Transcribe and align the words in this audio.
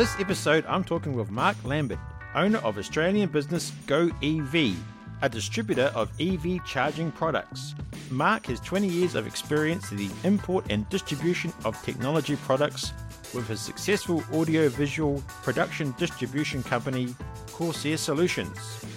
This 0.00 0.18
episode, 0.18 0.64
I'm 0.66 0.82
talking 0.82 1.12
with 1.12 1.30
Mark 1.30 1.58
Lampard, 1.62 1.98
owner 2.34 2.56
of 2.60 2.78
Australian 2.78 3.28
business 3.28 3.70
Go 3.86 4.10
EV, 4.22 4.74
a 5.20 5.28
distributor 5.28 5.92
of 5.94 6.10
EV 6.18 6.64
charging 6.64 7.12
products. 7.12 7.74
Mark 8.10 8.46
has 8.46 8.60
20 8.60 8.88
years 8.88 9.14
of 9.14 9.26
experience 9.26 9.90
in 9.90 9.98
the 9.98 10.08
import 10.24 10.64
and 10.70 10.88
distribution 10.88 11.52
of 11.66 11.78
technology 11.82 12.36
products 12.36 12.94
with 13.34 13.46
his 13.46 13.60
successful 13.60 14.24
audio-visual 14.32 15.22
production 15.42 15.94
distribution 15.98 16.62
company, 16.62 17.14
Corsair 17.52 17.98
Solutions. 17.98 18.56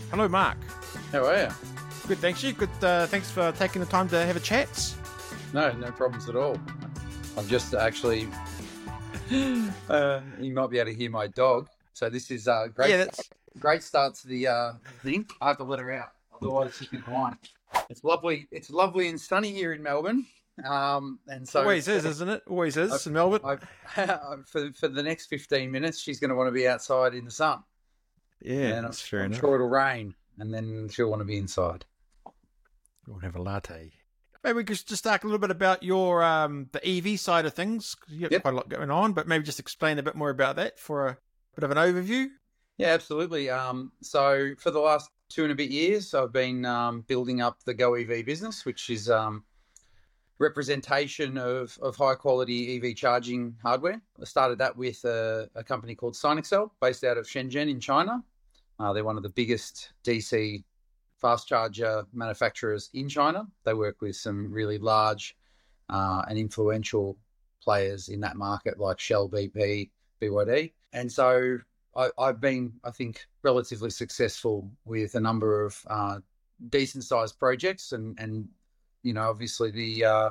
Hello, 0.09 0.29
Mark. 0.29 0.57
How 1.11 1.25
are 1.25 1.37
you? 1.37 1.49
Good, 2.07 2.19
thanks 2.19 2.41
you. 2.41 2.53
Good, 2.53 2.69
uh, 2.81 3.07
thanks 3.07 3.29
for 3.29 3.51
taking 3.51 3.81
the 3.81 3.89
time 3.89 4.07
to 4.07 4.25
have 4.25 4.37
a 4.37 4.39
chat. 4.39 4.95
No, 5.51 5.69
no 5.73 5.91
problems 5.91 6.29
at 6.29 6.37
all. 6.37 6.57
I've 7.37 7.49
just 7.49 7.73
actually. 7.73 8.29
Uh, 9.89 10.21
you 10.39 10.53
might 10.53 10.69
be 10.69 10.79
able 10.79 10.91
to 10.91 10.97
hear 10.97 11.09
my 11.09 11.27
dog. 11.27 11.69
So 11.93 12.09
this 12.09 12.31
is 12.31 12.47
uh, 12.47 12.67
great. 12.73 12.89
Yeah, 12.89 13.05
Great 13.59 13.83
start 13.83 14.15
to 14.15 14.27
the 14.27 14.47
uh, 14.47 14.73
thing. 15.03 15.27
I 15.39 15.49
have 15.49 15.57
to 15.57 15.63
let 15.63 15.79
her 15.79 15.91
out, 15.91 16.09
otherwise 16.41 16.75
she 16.75 16.87
can 16.87 17.01
whine. 17.01 17.37
It's 17.89 18.03
lovely. 18.03 18.47
It's 18.51 18.71
lovely 18.71 19.09
and 19.09 19.21
sunny 19.21 19.51
here 19.51 19.73
in 19.73 19.83
Melbourne. 19.83 20.25
Um, 20.65 21.19
and 21.27 21.47
so 21.47 21.61
always 21.61 21.87
is, 21.87 22.03
isn't 22.05 22.29
it? 22.29 22.41
Always 22.47 22.77
is 22.77 23.05
in 23.05 23.13
Melbourne. 23.13 23.41
I've, 23.43 23.63
for 24.47 24.71
for 24.73 24.87
the 24.87 25.03
next 25.03 25.27
fifteen 25.27 25.69
minutes, 25.71 25.99
she's 25.99 26.19
going 26.19 26.29
to 26.29 26.35
want 26.35 26.47
to 26.47 26.51
be 26.51 26.67
outside 26.67 27.13
in 27.13 27.25
the 27.25 27.31
sun. 27.31 27.63
yeah, 28.41 28.69
and 28.75 28.85
that's 28.85 29.03
I'm, 29.03 29.07
fair 29.07 29.19
I'm 29.21 29.25
enough. 29.27 29.39
sure 29.39 29.55
it'll 29.55 29.69
rain, 29.69 30.15
and 30.39 30.51
then 30.51 30.89
she'll 30.89 31.09
want 31.09 31.21
to 31.21 31.25
be 31.25 31.37
inside. 31.37 31.85
We'll 33.07 33.19
have 33.19 33.35
a 33.35 33.41
latte. 33.41 33.91
Maybe 34.43 34.57
we 34.57 34.63
could 34.65 34.85
just 34.85 35.03
talk 35.03 35.23
a 35.23 35.27
little 35.27 35.39
bit 35.39 35.51
about 35.51 35.83
your 35.83 36.21
um, 36.23 36.67
the 36.73 36.85
EV 36.85 37.19
side 37.19 37.45
of 37.45 37.53
things. 37.53 37.95
You've 38.07 38.23
got 38.29 38.31
Yep. 38.33 38.41
quite 38.41 38.53
a 38.53 38.57
lot 38.57 38.69
going 38.69 38.91
on, 38.91 39.13
but 39.13 39.27
maybe 39.27 39.43
just 39.43 39.59
explain 39.59 39.99
a 39.99 40.03
bit 40.03 40.15
more 40.15 40.29
about 40.29 40.57
that 40.57 40.77
for 40.79 41.07
a 41.07 41.17
bit 41.55 41.63
of 41.63 41.71
an 41.71 41.77
overview. 41.77 42.27
Yeah, 42.77 42.87
absolutely. 42.87 43.49
Um, 43.49 43.91
so 44.01 44.51
for 44.57 44.71
the 44.71 44.79
last 44.79 45.09
two 45.29 45.43
and 45.43 45.51
a 45.51 45.55
bit 45.55 45.69
years, 45.71 46.13
I've 46.13 46.33
been 46.33 46.65
um, 46.65 47.01
building 47.07 47.39
up 47.41 47.63
the 47.63 47.73
Go 47.73 47.93
EV 47.93 48.25
business, 48.25 48.65
which 48.65 48.89
is 48.89 49.09
um, 49.09 49.43
representation 50.39 51.37
of, 51.37 51.77
of 51.81 51.95
high 51.95 52.15
quality 52.15 52.77
EV 52.77 52.95
charging 52.95 53.55
hardware. 53.63 54.01
I 54.21 54.25
started 54.25 54.57
that 54.57 54.75
with 54.75 55.03
a, 55.05 55.49
a 55.55 55.63
company 55.63 55.95
called 55.95 56.15
Sinexcel, 56.15 56.71
based 56.81 57.03
out 57.03 57.17
of 57.17 57.25
Shenzhen 57.25 57.69
in 57.69 57.79
China. 57.79 58.23
Uh, 58.79 58.91
they're 58.91 59.05
one 59.05 59.17
of 59.17 59.23
the 59.23 59.29
biggest 59.29 59.93
DC 60.03 60.63
fast 61.23 61.47
charger 61.47 62.05
manufacturers 62.13 62.89
in 62.93 63.07
China. 63.07 63.47
They 63.63 63.73
work 63.73 64.01
with 64.01 64.17
some 64.17 64.51
really 64.51 64.77
large 64.77 65.37
uh, 65.89 66.21
and 66.27 66.37
influential 66.37 67.17
players 67.63 68.09
in 68.09 68.19
that 68.19 68.35
market, 68.35 68.77
like 68.77 68.99
Shell, 68.99 69.29
BP, 69.29 69.89
BYD. 70.21 70.73
And 70.91 71.09
so 71.09 71.59
I, 71.95 72.09
I've 72.19 72.41
been, 72.41 72.73
I 72.83 72.91
think, 72.91 73.25
relatively 73.41 73.89
successful 73.89 74.69
with 74.83 75.15
a 75.15 75.21
number 75.21 75.63
of 75.63 75.81
uh, 75.87 76.19
decent 76.69 77.05
sized 77.05 77.39
projects, 77.39 77.93
and 77.93 78.19
and 78.19 78.49
you 79.03 79.13
know, 79.13 79.29
obviously 79.29 79.71
the 79.71 80.03
uh, 80.03 80.29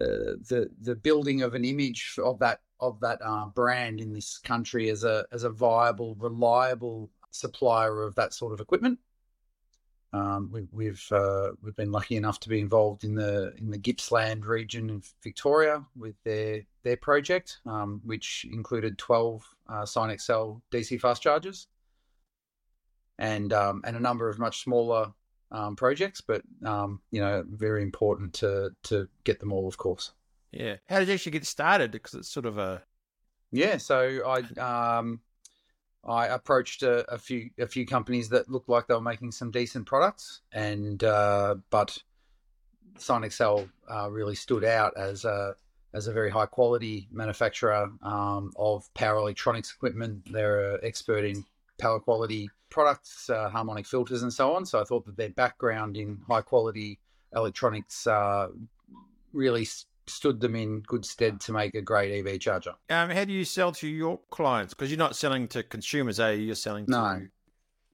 uh, 0.00 0.36
the 0.48 0.70
the 0.80 0.94
building 0.94 1.42
of 1.42 1.54
an 1.54 1.66
image 1.66 2.16
of 2.24 2.38
that 2.38 2.60
of 2.80 2.98
that 3.00 3.18
uh, 3.22 3.46
brand 3.46 4.00
in 4.00 4.10
this 4.14 4.38
country 4.38 4.88
as 4.88 5.04
a 5.04 5.26
as 5.32 5.44
a 5.44 5.50
viable, 5.50 6.14
reliable 6.18 7.10
supplier 7.30 8.02
of 8.02 8.14
that 8.14 8.32
sort 8.32 8.54
of 8.54 8.60
equipment. 8.60 8.98
Um, 10.12 10.50
we, 10.50 10.66
we've 10.72 11.06
uh, 11.12 11.50
we've 11.62 11.76
been 11.76 11.92
lucky 11.92 12.16
enough 12.16 12.40
to 12.40 12.48
be 12.48 12.60
involved 12.60 13.04
in 13.04 13.14
the 13.14 13.54
in 13.58 13.70
the 13.70 13.78
Gippsland 13.78 14.46
region 14.46 14.88
of 14.90 15.12
Victoria 15.22 15.84
with 15.96 16.14
their 16.24 16.62
their 16.82 16.96
project, 16.96 17.60
um, 17.66 18.00
which 18.04 18.46
included 18.50 18.96
twelve 18.96 19.44
uh, 19.68 19.82
Sinexcel 19.82 20.62
DC 20.70 20.98
fast 21.00 21.22
chargers, 21.22 21.66
and 23.18 23.52
um, 23.52 23.82
and 23.84 23.96
a 23.96 24.00
number 24.00 24.28
of 24.28 24.38
much 24.38 24.62
smaller 24.62 25.12
um, 25.50 25.76
projects, 25.76 26.20
but 26.20 26.42
um, 26.64 27.00
you 27.10 27.20
know 27.20 27.44
very 27.48 27.82
important 27.82 28.32
to 28.34 28.70
to 28.84 29.08
get 29.24 29.40
them 29.40 29.52
all, 29.52 29.68
of 29.68 29.76
course. 29.76 30.12
Yeah. 30.52 30.76
How 30.88 30.98
did 30.98 31.08
you 31.08 31.14
actually 31.14 31.32
get 31.32 31.46
started? 31.46 31.90
Because 31.90 32.14
it's 32.14 32.28
sort 32.28 32.46
of 32.46 32.58
a 32.58 32.82
Yeah, 33.50 33.76
so 33.76 34.22
I 34.26 34.98
um, 34.98 35.20
I 36.08 36.26
approached 36.26 36.82
a, 36.82 37.10
a 37.12 37.18
few 37.18 37.50
a 37.58 37.66
few 37.66 37.86
companies 37.86 38.28
that 38.30 38.50
looked 38.50 38.68
like 38.68 38.86
they 38.86 38.94
were 38.94 39.00
making 39.00 39.32
some 39.32 39.50
decent 39.50 39.86
products, 39.86 40.40
and 40.52 41.02
uh, 41.04 41.56
but 41.70 41.98
Sinexcel 42.98 43.68
uh, 43.90 44.10
really 44.10 44.34
stood 44.34 44.64
out 44.64 44.96
as 44.96 45.24
a 45.24 45.54
as 45.94 46.06
a 46.06 46.12
very 46.12 46.30
high 46.30 46.46
quality 46.46 47.08
manufacturer 47.10 47.90
um, 48.02 48.52
of 48.56 48.92
power 48.94 49.18
electronics 49.18 49.72
equipment. 49.72 50.30
They're 50.30 50.74
an 50.74 50.80
expert 50.82 51.24
in 51.24 51.44
power 51.78 52.00
quality 52.00 52.50
products, 52.70 53.30
uh, 53.30 53.48
harmonic 53.48 53.86
filters, 53.86 54.22
and 54.22 54.32
so 54.32 54.54
on. 54.54 54.66
So 54.66 54.80
I 54.80 54.84
thought 54.84 55.06
that 55.06 55.16
their 55.16 55.30
background 55.30 55.96
in 55.96 56.20
high 56.28 56.42
quality 56.42 56.98
electronics 57.34 58.06
uh, 58.06 58.48
really 59.32 59.66
stood 60.10 60.40
them 60.40 60.54
in 60.56 60.80
good 60.80 61.04
stead 61.04 61.40
to 61.40 61.52
make 61.52 61.74
a 61.74 61.82
great 61.82 62.26
EV 62.26 62.38
charger. 62.40 62.74
um, 62.90 63.10
how 63.10 63.24
do 63.24 63.32
you 63.32 63.44
sell 63.44 63.72
to 63.72 63.88
your 63.88 64.18
clients? 64.30 64.74
Because 64.74 64.90
you're 64.90 64.98
not 64.98 65.16
selling 65.16 65.48
to 65.48 65.62
consumers, 65.62 66.18
are 66.20 66.32
you? 66.34 66.46
You're 66.46 66.54
selling 66.54 66.86
to 66.86 66.90
No. 66.92 67.26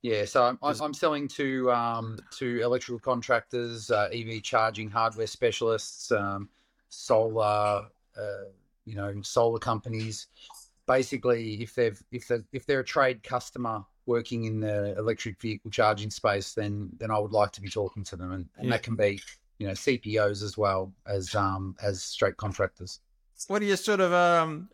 Yeah, 0.02 0.26
so 0.26 0.44
I'm, 0.44 0.58
I'm 0.62 0.92
selling 0.92 1.28
to 1.28 1.72
um, 1.72 2.18
to 2.32 2.60
electrical 2.60 2.98
contractors, 2.98 3.90
uh, 3.90 4.10
EV 4.12 4.42
charging 4.42 4.90
hardware 4.90 5.26
specialists, 5.26 6.12
um, 6.12 6.50
solar, 6.90 7.86
uh, 8.18 8.44
you 8.84 8.96
know, 8.96 9.14
solar 9.22 9.58
companies. 9.58 10.26
Basically, 10.86 11.54
if 11.62 11.74
they've 11.74 11.98
if 12.12 12.28
they 12.28 12.36
if 12.52 12.66
they're 12.66 12.80
a 12.80 12.84
trade 12.84 13.22
customer 13.22 13.82
working 14.04 14.44
in 14.44 14.60
the 14.60 14.94
electric 14.98 15.40
vehicle 15.40 15.70
charging 15.70 16.10
space, 16.10 16.52
then 16.52 16.90
then 16.98 17.10
I 17.10 17.18
would 17.18 17.32
like 17.32 17.52
to 17.52 17.62
be 17.62 17.70
talking 17.70 18.04
to 18.04 18.16
them, 18.16 18.32
and, 18.32 18.46
and 18.58 18.66
Yeah. 18.66 18.72
that 18.72 18.82
can 18.82 18.96
be 18.96 19.22
you 19.58 19.66
know 19.66 19.72
CPOs 19.72 20.42
as 20.42 20.56
well 20.58 20.92
as 21.06 21.34
um, 21.34 21.76
as 21.82 22.02
straight 22.02 22.36
contractors. 22.36 23.00
What 23.48 23.62
are 23.62 23.64
you 23.66 23.76
sort 23.76 24.00
of 24.00 24.12
um 24.12 24.68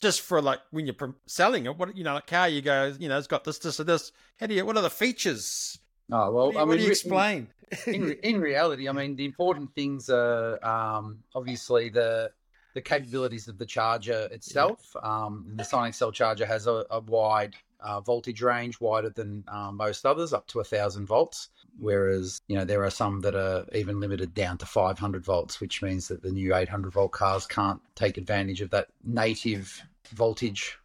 just 0.00 0.22
for 0.22 0.40
like 0.42 0.60
when 0.70 0.86
you're 0.86 1.14
selling 1.26 1.66
it? 1.66 1.76
What 1.76 1.96
you 1.96 2.04
know, 2.04 2.14
like 2.14 2.26
car 2.26 2.48
you 2.48 2.62
go, 2.62 2.94
you 2.98 3.08
know, 3.08 3.18
it's 3.18 3.26
got 3.26 3.44
this, 3.44 3.58
this, 3.58 3.78
and 3.80 3.88
this. 3.88 4.12
How 4.40 4.46
do 4.46 4.54
you? 4.54 4.64
What 4.66 4.76
are 4.76 4.82
the 4.82 4.90
features? 4.90 5.78
Oh 6.10 6.30
well, 6.32 6.46
What 6.46 6.52
do 6.52 6.54
you, 6.54 6.60
I 6.60 6.64
what 6.64 6.68
mean, 6.70 6.78
do 6.78 6.84
you 6.84 6.90
explain? 6.90 7.48
in, 7.86 8.02
re- 8.02 8.18
in 8.22 8.40
reality, 8.40 8.88
I 8.88 8.92
mean, 8.92 9.14
the 9.14 9.26
important 9.26 9.74
things 9.74 10.08
are 10.08 10.58
um, 10.64 11.18
obviously 11.34 11.90
the 11.90 12.30
the 12.74 12.80
capabilities 12.80 13.48
of 13.48 13.58
the 13.58 13.66
charger 13.66 14.28
itself. 14.30 14.94
Um, 15.02 15.44
the 15.56 15.64
Sinexcel 15.64 16.12
charger 16.12 16.46
has 16.46 16.66
a, 16.66 16.84
a 16.90 17.00
wide 17.00 17.54
uh, 17.80 18.00
voltage 18.00 18.40
range, 18.42 18.80
wider 18.80 19.10
than 19.10 19.44
uh, 19.48 19.70
most 19.72 20.06
others, 20.06 20.32
up 20.32 20.46
to 20.48 20.60
a 20.60 20.64
thousand 20.64 21.06
volts. 21.06 21.48
Whereas, 21.78 22.40
you 22.48 22.56
know, 22.56 22.64
there 22.64 22.84
are 22.84 22.90
some 22.90 23.20
that 23.20 23.34
are 23.34 23.64
even 23.72 24.00
limited 24.00 24.34
down 24.34 24.58
to 24.58 24.66
500 24.66 25.24
volts, 25.24 25.60
which 25.60 25.82
means 25.82 26.08
that 26.08 26.22
the 26.22 26.32
new 26.32 26.54
800 26.54 26.92
volt 26.92 27.12
cars 27.12 27.46
can't 27.46 27.80
take 27.94 28.18
advantage 28.18 28.60
of 28.60 28.70
that 28.70 28.88
native 29.04 29.82
voltage 30.10 30.78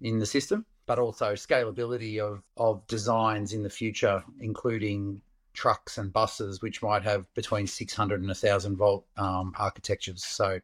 in 0.00 0.18
the 0.18 0.26
system. 0.26 0.64
But 0.86 0.98
also 1.00 1.32
scalability 1.32 2.20
of, 2.20 2.42
of 2.56 2.86
designs 2.86 3.52
in 3.52 3.64
the 3.64 3.70
future, 3.70 4.22
including 4.40 5.20
trucks 5.52 5.98
and 5.98 6.12
buses, 6.12 6.62
which 6.62 6.82
might 6.82 7.02
have 7.02 7.32
between 7.34 7.66
600 7.66 8.20
and 8.20 8.28
1,000 8.28 8.76
volt 8.76 9.04
um, 9.16 9.52
architectures. 9.58 10.24
So 10.24 10.60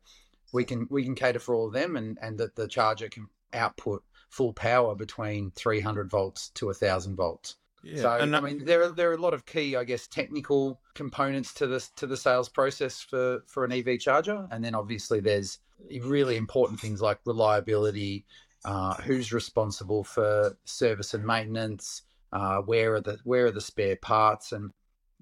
we 0.52 0.64
can 0.64 0.86
we 0.90 1.02
can 1.02 1.16
cater 1.16 1.40
for 1.40 1.54
all 1.54 1.66
of 1.66 1.72
them, 1.72 1.96
and 1.96 2.18
and 2.22 2.38
that 2.38 2.54
the 2.54 2.68
charger 2.68 3.08
can 3.08 3.26
output 3.52 4.04
full 4.28 4.52
power 4.52 4.94
between 4.94 5.50
300 5.56 6.08
volts 6.10 6.50
to 6.50 6.66
1,000 6.66 7.16
volts. 7.16 7.56
Yeah, 7.82 8.02
So 8.02 8.10
and 8.12 8.36
I 8.36 8.40
mean, 8.40 8.64
there 8.64 8.82
are 8.82 8.90
there 8.90 9.10
are 9.10 9.14
a 9.14 9.20
lot 9.20 9.34
of 9.34 9.44
key, 9.44 9.76
I 9.76 9.84
guess, 9.84 10.06
technical 10.06 10.80
components 10.94 11.52
to 11.54 11.66
this 11.66 11.90
to 11.96 12.06
the 12.06 12.16
sales 12.16 12.48
process 12.48 13.00
for 13.00 13.42
for 13.46 13.64
an 13.64 13.72
EV 13.72 13.98
charger, 13.98 14.46
and 14.50 14.64
then 14.64 14.74
obviously 14.74 15.20
there's 15.20 15.58
really 16.02 16.36
important 16.36 16.80
things 16.80 17.02
like 17.02 17.18
reliability, 17.24 18.24
uh, 18.64 18.94
who's 18.94 19.32
responsible 19.32 20.04
for 20.04 20.56
service 20.64 21.14
and 21.14 21.24
maintenance, 21.24 22.02
uh, 22.32 22.58
where 22.58 22.94
are 22.94 23.00
the 23.00 23.18
where 23.24 23.46
are 23.46 23.50
the 23.50 23.60
spare 23.60 23.96
parts, 23.96 24.52
and 24.52 24.70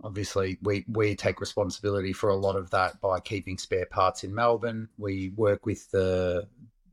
obviously 0.05 0.59
we 0.63 0.85
we 0.89 1.15
take 1.15 1.41
responsibility 1.41 2.13
for 2.13 2.29
a 2.29 2.37
lot 2.37 2.57
of 2.57 2.71
that 2.71 3.01
by 3.01 3.21
keeping 3.21 3.59
spare 3.59 3.87
parts 3.87 4.23
in 4.25 4.35
Melbourne. 4.35 4.89
We 4.99 5.33
work 5.37 5.65
with 5.65 5.91
the 5.91 6.47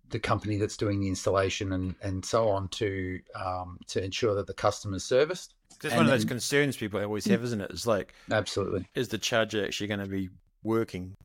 the 0.09 0.19
company 0.19 0.57
that's 0.57 0.77
doing 0.77 1.01
the 1.01 1.07
installation 1.07 1.73
and, 1.73 1.95
and 2.01 2.23
so 2.23 2.47
on 2.47 2.69
to 2.69 3.19
um, 3.35 3.77
to 3.87 4.03
ensure 4.03 4.35
that 4.35 4.47
the 4.47 4.53
customer's 4.53 5.03
serviced. 5.03 5.53
It's 5.83 5.93
one 5.95 6.05
of 6.05 6.11
those 6.11 6.21
then- 6.21 6.29
concerns 6.29 6.77
people 6.77 6.99
always 7.01 7.25
have, 7.25 7.43
isn't 7.43 7.61
it? 7.61 7.71
It's 7.71 7.85
like, 7.87 8.13
Absolutely. 8.31 8.87
is 8.95 9.09
the 9.09 9.17
charger 9.17 9.63
actually 9.65 9.87
going 9.87 9.99
to 9.99 10.07
be 10.07 10.29
working? 10.63 11.15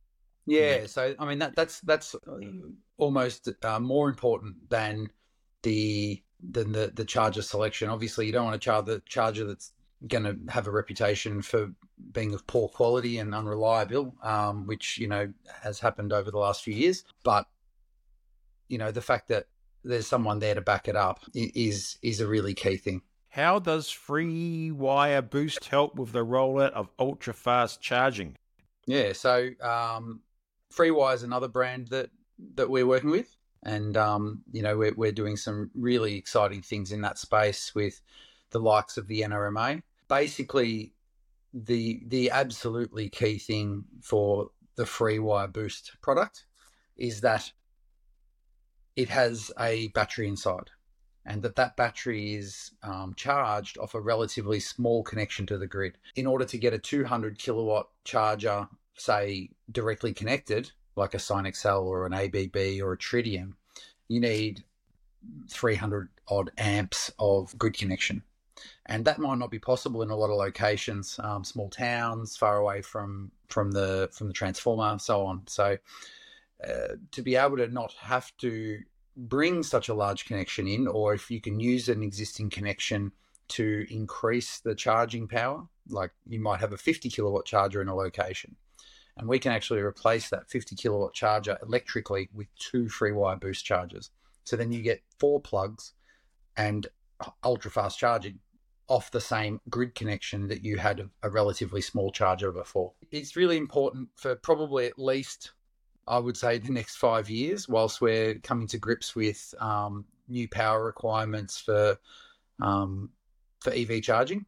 Yeah, 0.45 0.75
Yeah. 0.81 0.85
so 0.87 1.15
I 1.19 1.25
mean 1.25 1.39
that 1.39 1.55
that's 1.55 1.79
that's 1.81 2.15
uh, 2.15 2.19
almost 2.97 3.49
uh, 3.63 3.79
more 3.79 4.09
important 4.09 4.69
than 4.69 5.09
the 5.61 6.21
than 6.41 6.73
the 6.73 6.91
the 6.93 7.05
charger 7.05 7.41
selection. 7.41 7.89
Obviously, 7.89 8.25
you 8.25 8.31
don't 8.33 8.45
want 8.45 8.59
to 8.61 8.65
charge 8.65 8.85
the 8.85 9.01
charger 9.05 9.45
that's 9.45 9.71
going 10.05 10.25
to 10.25 10.37
have 10.51 10.67
a 10.67 10.71
reputation 10.71 11.41
for 11.41 11.71
being 12.11 12.33
of 12.33 12.45
poor 12.45 12.67
quality 12.67 13.19
and 13.19 13.33
unreliable, 13.33 14.13
um, 14.21 14.67
which 14.67 14.97
you 14.97 15.07
know 15.07 15.31
has 15.61 15.79
happened 15.79 16.11
over 16.11 16.29
the 16.29 16.37
last 16.37 16.61
few 16.63 16.73
years. 16.73 17.05
But 17.23 17.47
you 18.67 18.77
know 18.77 18.91
the 18.91 19.01
fact 19.01 19.29
that 19.29 19.47
there's 19.85 20.07
someone 20.07 20.39
there 20.39 20.55
to 20.55 20.61
back 20.61 20.89
it 20.89 20.97
up 20.97 21.21
is 21.33 21.97
is 22.01 22.19
a 22.19 22.27
really 22.27 22.53
key 22.53 22.75
thing. 22.75 23.01
How 23.33 23.57
does 23.57 23.87
FreeWire 23.87 25.27
Boost 25.27 25.65
help 25.65 25.95
with 25.95 26.11
the 26.11 26.23
rollout 26.23 26.73
of 26.73 26.91
ultra 26.99 27.33
fast 27.33 27.81
charging? 27.81 28.37
Yeah, 28.85 29.13
so 29.13 29.49
um, 29.59 30.21
FreeWire 30.71 31.15
is 31.15 31.23
another 31.23 31.47
brand 31.47 31.87
that 31.87 32.11
that 32.53 32.69
we're 32.69 32.85
working 32.85 33.09
with, 33.09 33.35
and 33.63 33.97
um, 33.97 34.43
you 34.51 34.61
know 34.61 34.77
we're 34.77 34.93
we're 34.93 35.11
doing 35.11 35.35
some 35.35 35.71
really 35.73 36.15
exciting 36.15 36.61
things 36.61 36.91
in 36.91 37.01
that 37.01 37.17
space 37.17 37.73
with 37.73 37.99
the 38.51 38.59
likes 38.59 38.97
of 38.97 39.07
the 39.07 39.21
NRMA. 39.21 39.81
Basically, 40.07 40.93
the 41.55 42.03
the 42.05 42.29
absolutely 42.29 43.09
key 43.09 43.39
thing 43.39 43.85
for 44.03 44.51
the 44.75 44.83
FreeWire 44.83 45.51
Boost 45.51 45.99
product 46.03 46.45
is 46.97 47.21
that 47.21 47.51
it 48.95 49.09
has 49.09 49.51
a 49.59 49.87
battery 49.87 50.27
inside 50.27 50.69
and 51.25 51.41
that 51.41 51.55
that 51.55 51.77
battery 51.77 52.35
is 52.35 52.71
um, 52.83 53.13
charged 53.15 53.77
off 53.77 53.95
a 53.95 54.01
relatively 54.01 54.59
small 54.59 55.03
connection 55.03 55.45
to 55.45 55.57
the 55.57 55.67
grid. 55.67 55.97
In 56.15 56.27
order 56.27 56.45
to 56.45 56.57
get 56.57 56.73
a 56.73 56.79
200 56.79 57.37
kilowatt 57.37 57.87
charger, 58.03 58.67
say 58.95 59.49
directly 59.71 60.13
connected, 60.13 60.71
like 60.95 61.13
a 61.13 61.17
Sinexcel 61.17 61.83
or 61.83 62.05
an 62.05 62.13
ABB 62.13 62.81
or 62.81 62.93
a 62.93 62.97
Tritium, 62.97 63.53
you 64.07 64.19
need 64.19 64.63
300 65.49 66.09
odd 66.27 66.51
amps 66.57 67.11
of 67.19 67.57
grid 67.57 67.77
connection. 67.77 68.23
And 68.85 69.05
that 69.05 69.19
might 69.19 69.37
not 69.37 69.51
be 69.51 69.59
possible 69.59 70.01
in 70.01 70.09
a 70.09 70.15
lot 70.15 70.29
of 70.29 70.37
locations, 70.37 71.19
um, 71.19 71.43
small 71.43 71.69
towns, 71.69 72.37
far 72.37 72.57
away 72.57 72.81
from 72.81 73.31
from 73.49 73.71
the 73.71 74.09
from 74.11 74.27
the 74.27 74.33
transformer, 74.33 74.99
so 74.99 75.25
on. 75.25 75.43
So, 75.47 75.77
uh, 76.67 76.95
to 77.11 77.21
be 77.21 77.35
able 77.35 77.57
to 77.57 77.67
not 77.67 77.93
have 77.93 78.35
to 78.37 78.79
bring 79.15 79.63
such 79.63 79.89
a 79.89 79.93
large 79.93 80.25
connection 80.25 80.67
in, 80.67 80.87
or 80.87 81.13
if 81.13 81.29
you 81.29 81.41
can 81.41 81.59
use 81.59 81.89
an 81.89 82.03
existing 82.03 82.49
connection 82.49 83.11
to 83.49 83.85
increase 83.89 84.59
the 84.59 84.75
charging 84.75 85.27
power, 85.27 85.67
like 85.89 86.11
you 86.27 86.39
might 86.39 86.59
have 86.59 86.73
a 86.73 86.77
50 86.77 87.09
kilowatt 87.09 87.45
charger 87.45 87.81
in 87.81 87.87
a 87.87 87.95
location, 87.95 88.55
and 89.17 89.27
we 89.27 89.39
can 89.39 89.51
actually 89.51 89.81
replace 89.81 90.29
that 90.29 90.49
50 90.49 90.75
kilowatt 90.75 91.13
charger 91.13 91.57
electrically 91.61 92.29
with 92.33 92.47
two 92.57 92.85
FreeWire 92.85 93.39
Boost 93.39 93.65
chargers. 93.65 94.09
So 94.43 94.55
then 94.55 94.71
you 94.71 94.81
get 94.81 95.03
four 95.19 95.39
plugs 95.39 95.93
and 96.57 96.87
ultra 97.43 97.71
fast 97.71 97.99
charging 97.99 98.39
off 98.87 99.11
the 99.11 99.21
same 99.21 99.61
grid 99.69 99.95
connection 99.95 100.47
that 100.47 100.63
you 100.63 100.77
had 100.77 101.09
a 101.21 101.29
relatively 101.29 101.81
small 101.81 102.11
charger 102.11 102.51
before. 102.51 102.91
It's 103.11 103.35
really 103.35 103.57
important 103.57 104.09
for 104.15 104.35
probably 104.35 104.87
at 104.87 104.99
least 104.99 105.51
I 106.07 106.19
would 106.19 106.37
say, 106.37 106.57
the 106.57 106.71
next 106.71 106.97
five 106.97 107.29
years, 107.29 107.67
whilst 107.69 108.01
we're 108.01 108.35
coming 108.35 108.67
to 108.67 108.77
grips 108.77 109.15
with 109.15 109.53
um, 109.59 110.05
new 110.27 110.47
power 110.47 110.83
requirements 110.83 111.59
for 111.59 111.97
um, 112.61 113.09
for 113.61 113.71
EV 113.71 114.01
charging. 114.01 114.45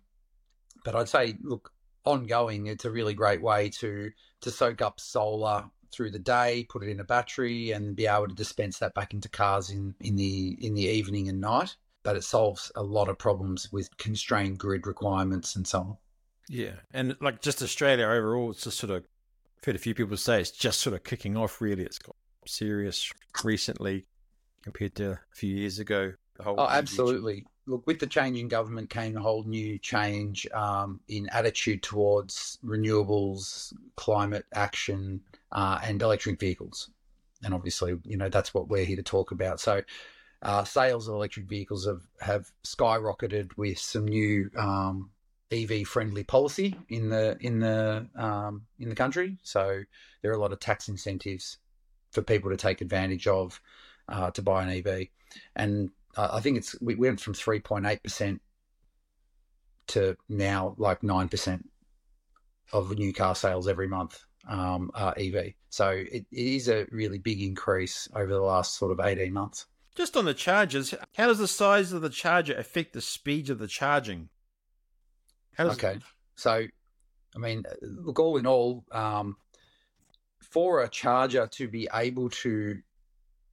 But 0.83 0.95
I'd 0.95 1.09
say, 1.09 1.35
look, 1.41 1.71
ongoing, 2.03 2.67
it's 2.67 2.85
a 2.85 2.91
really 2.91 3.13
great 3.13 3.41
way 3.41 3.69
to 3.69 4.11
to 4.41 4.51
soak 4.51 4.81
up 4.81 4.99
solar 4.99 5.65
through 5.91 6.11
the 6.11 6.19
day, 6.19 6.65
put 6.69 6.83
it 6.83 6.89
in 6.89 6.99
a 6.99 7.05
battery, 7.05 7.71
and 7.71 7.95
be 7.95 8.05
able 8.05 8.27
to 8.27 8.35
dispense 8.35 8.79
that 8.79 8.93
back 8.93 9.13
into 9.13 9.29
cars 9.29 9.69
in 9.69 9.95
in 10.01 10.15
the 10.15 10.57
in 10.61 10.73
the 10.73 10.85
evening 10.85 11.29
and 11.29 11.41
night. 11.41 11.75
But 12.03 12.15
it 12.15 12.23
solves 12.23 12.71
a 12.75 12.83
lot 12.83 13.09
of 13.09 13.17
problems 13.17 13.71
with 13.71 13.95
constrained 13.97 14.59
grid 14.59 14.85
requirements 14.85 15.55
and 15.55 15.65
so 15.65 15.79
on. 15.79 15.97
Yeah, 16.47 16.75
and 16.93 17.17
like 17.21 17.41
just 17.41 17.63
Australia 17.63 18.05
overall, 18.05 18.51
it's 18.51 18.63
just 18.63 18.77
sort 18.77 18.91
of 18.91 19.05
heard 19.65 19.75
a 19.75 19.79
few 19.79 19.95
people 19.95 20.17
say 20.17 20.39
it's 20.39 20.51
just 20.51 20.79
sort 20.79 20.93
of 20.93 21.03
kicking 21.03 21.35
off. 21.35 21.61
Really, 21.61 21.83
it's 21.83 21.99
got 21.99 22.15
serious 22.45 23.11
recently 23.43 24.05
compared 24.63 24.95
to 24.95 25.11
a 25.11 25.19
few 25.33 25.55
years 25.55 25.79
ago. 25.79 26.13
oh, 26.45 26.67
absolutely. 26.67 27.45
Look, 27.67 27.87
with 27.87 27.99
the 27.99 28.07
change 28.07 28.37
in 28.37 28.47
government 28.47 28.89
came 28.91 29.17
a 29.17 29.21
whole 29.21 29.43
new 29.43 29.79
change 29.79 30.47
um, 30.53 30.99
in 31.07 31.27
attitude 31.29 31.81
towards 31.81 32.59
renewables, 32.63 33.73
climate 33.95 34.45
action, 34.53 35.21
uh, 35.51 35.79
and 35.83 36.01
electric 36.01 36.39
vehicles. 36.39 36.91
And 37.43 37.53
obviously, 37.53 37.95
you 38.03 38.17
know, 38.17 38.29
that's 38.29 38.53
what 38.53 38.69
we're 38.69 38.85
here 38.85 38.97
to 38.97 39.03
talk 39.03 39.31
about. 39.31 39.59
So, 39.59 39.81
uh, 40.41 40.63
sales 40.63 41.07
of 41.07 41.15
electric 41.15 41.47
vehicles 41.47 41.87
have, 41.87 42.01
have 42.21 42.51
skyrocketed 42.63 43.57
with 43.57 43.79
some 43.79 44.05
new 44.05 44.49
um, 44.57 45.09
EV 45.51 45.87
friendly 45.87 46.23
policy 46.23 46.75
in 46.89 47.09
the 47.09 47.37
in 47.39 47.59
the 47.59 48.07
um, 48.15 48.63
in 48.79 48.89
the 48.89 48.95
country. 48.95 49.37
So 49.43 49.83
there 50.21 50.31
are 50.31 50.35
a 50.35 50.39
lot 50.39 50.51
of 50.51 50.59
tax 50.59 50.87
incentives 50.89 51.57
for 52.11 52.21
people 52.21 52.49
to 52.49 52.57
take 52.57 52.81
advantage 52.81 53.27
of 53.27 53.61
uh, 54.09 54.31
to 54.31 54.41
buy 54.41 54.63
an 54.63 54.69
EV, 54.69 55.07
and 55.55 55.91
uh, 56.17 56.29
I 56.33 56.39
think 56.39 56.57
it's 56.57 56.79
we 56.81 56.95
went 56.95 57.19
from 57.19 57.33
three 57.33 57.59
point 57.59 57.85
eight 57.85 58.01
percent 58.01 58.41
to 59.87 60.17
now 60.29 60.75
like 60.77 61.03
nine 61.03 61.29
percent 61.29 61.69
of 62.73 62.97
new 62.97 63.13
car 63.13 63.35
sales 63.35 63.67
every 63.67 63.87
month 63.87 64.25
um, 64.47 64.89
are 64.95 65.13
EV. 65.17 65.53
So 65.69 65.89
it, 65.89 66.25
it 66.31 66.45
is 66.47 66.69
a 66.69 66.87
really 66.89 67.19
big 67.19 67.41
increase 67.41 68.07
over 68.15 68.33
the 68.33 68.41
last 68.41 68.77
sort 68.77 68.91
of 68.91 68.99
eighteen 69.05 69.33
months. 69.33 69.67
Just 69.93 70.17
on 70.17 70.25
the 70.25 70.33
chargers, 70.33 70.93
how 71.15 71.27
does 71.27 71.37
the 71.37 71.47
size 71.47 71.93
of 71.93 72.01
the 72.01 72.09
charger 72.09 72.53
affect 72.55 72.93
the 72.93 73.01
speed 73.01 73.49
of 73.49 73.59
the 73.59 73.67
charging? 73.67 74.29
Okay. 75.59 75.99
So, 76.35 76.65
I 77.35 77.39
mean, 77.39 77.63
look, 77.81 78.19
all 78.19 78.37
in 78.37 78.45
all, 78.45 78.83
um, 78.91 79.37
for 80.41 80.83
a 80.83 80.89
charger 80.89 81.47
to 81.47 81.67
be 81.67 81.87
able 81.93 82.29
to, 82.29 82.79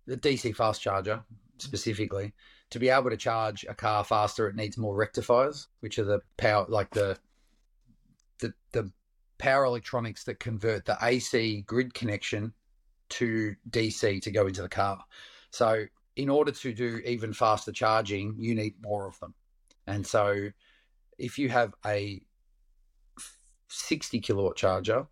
the 0.06 0.16
DC 0.16 0.54
fast 0.54 0.80
charger 0.82 1.22
specifically, 1.58 2.32
to 2.70 2.78
be 2.78 2.88
able 2.88 3.10
to 3.10 3.16
charge 3.16 3.64
a 3.68 3.74
car 3.74 4.04
faster, 4.04 4.48
it 4.48 4.56
needs 4.56 4.78
more 4.78 4.96
rectifiers, 4.96 5.68
which 5.80 5.98
are 5.98 6.04
the 6.04 6.20
power, 6.36 6.66
like 6.68 6.90
the, 6.90 7.18
the, 8.40 8.52
the 8.72 8.90
power 9.38 9.64
electronics 9.64 10.24
that 10.24 10.40
convert 10.40 10.84
the 10.84 10.96
AC 11.02 11.62
grid 11.62 11.94
connection 11.94 12.52
to 13.10 13.54
DC 13.70 14.22
to 14.22 14.30
go 14.30 14.46
into 14.46 14.62
the 14.62 14.68
car. 14.68 14.98
So, 15.50 15.84
in 16.16 16.28
order 16.28 16.52
to 16.52 16.72
do 16.72 17.00
even 17.04 17.32
faster 17.32 17.72
charging, 17.72 18.36
you 18.38 18.54
need 18.54 18.74
more 18.80 19.06
of 19.06 19.18
them. 19.20 19.34
And 19.86 20.06
so, 20.06 20.50
if 21.18 21.38
you 21.38 21.48
have 21.48 21.74
a 21.84 22.22
60 23.68 24.20
kilowatt 24.20 24.56
charger, 24.56 25.06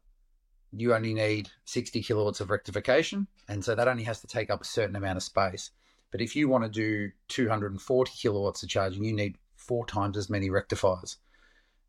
you 0.72 0.94
only 0.94 1.14
need 1.14 1.50
60 1.64 2.02
kilowatts 2.02 2.40
of 2.40 2.50
rectification. 2.50 3.26
And 3.48 3.64
so 3.64 3.74
that 3.74 3.88
only 3.88 4.04
has 4.04 4.20
to 4.20 4.26
take 4.26 4.50
up 4.50 4.60
a 4.60 4.66
certain 4.66 4.96
amount 4.96 5.16
of 5.16 5.22
space. 5.22 5.70
But 6.10 6.20
if 6.20 6.34
you 6.34 6.48
want 6.48 6.64
to 6.64 6.70
do 6.70 7.10
240 7.28 8.12
kilowatts 8.20 8.62
of 8.62 8.68
charging, 8.68 9.04
you 9.04 9.14
need 9.14 9.36
four 9.56 9.86
times 9.86 10.16
as 10.16 10.30
many 10.30 10.50
rectifiers. 10.50 11.16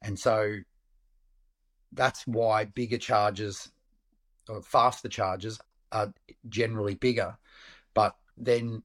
And 0.02 0.18
so 0.18 0.58
that's 1.92 2.26
why 2.26 2.66
bigger 2.66 2.98
chargers 2.98 3.72
or 4.50 4.62
faster 4.62 5.10
chargers 5.10 5.60
are 5.92 6.14
generally 6.50 6.96
bigger. 6.96 7.38
But 7.94 8.16
then 8.38 8.84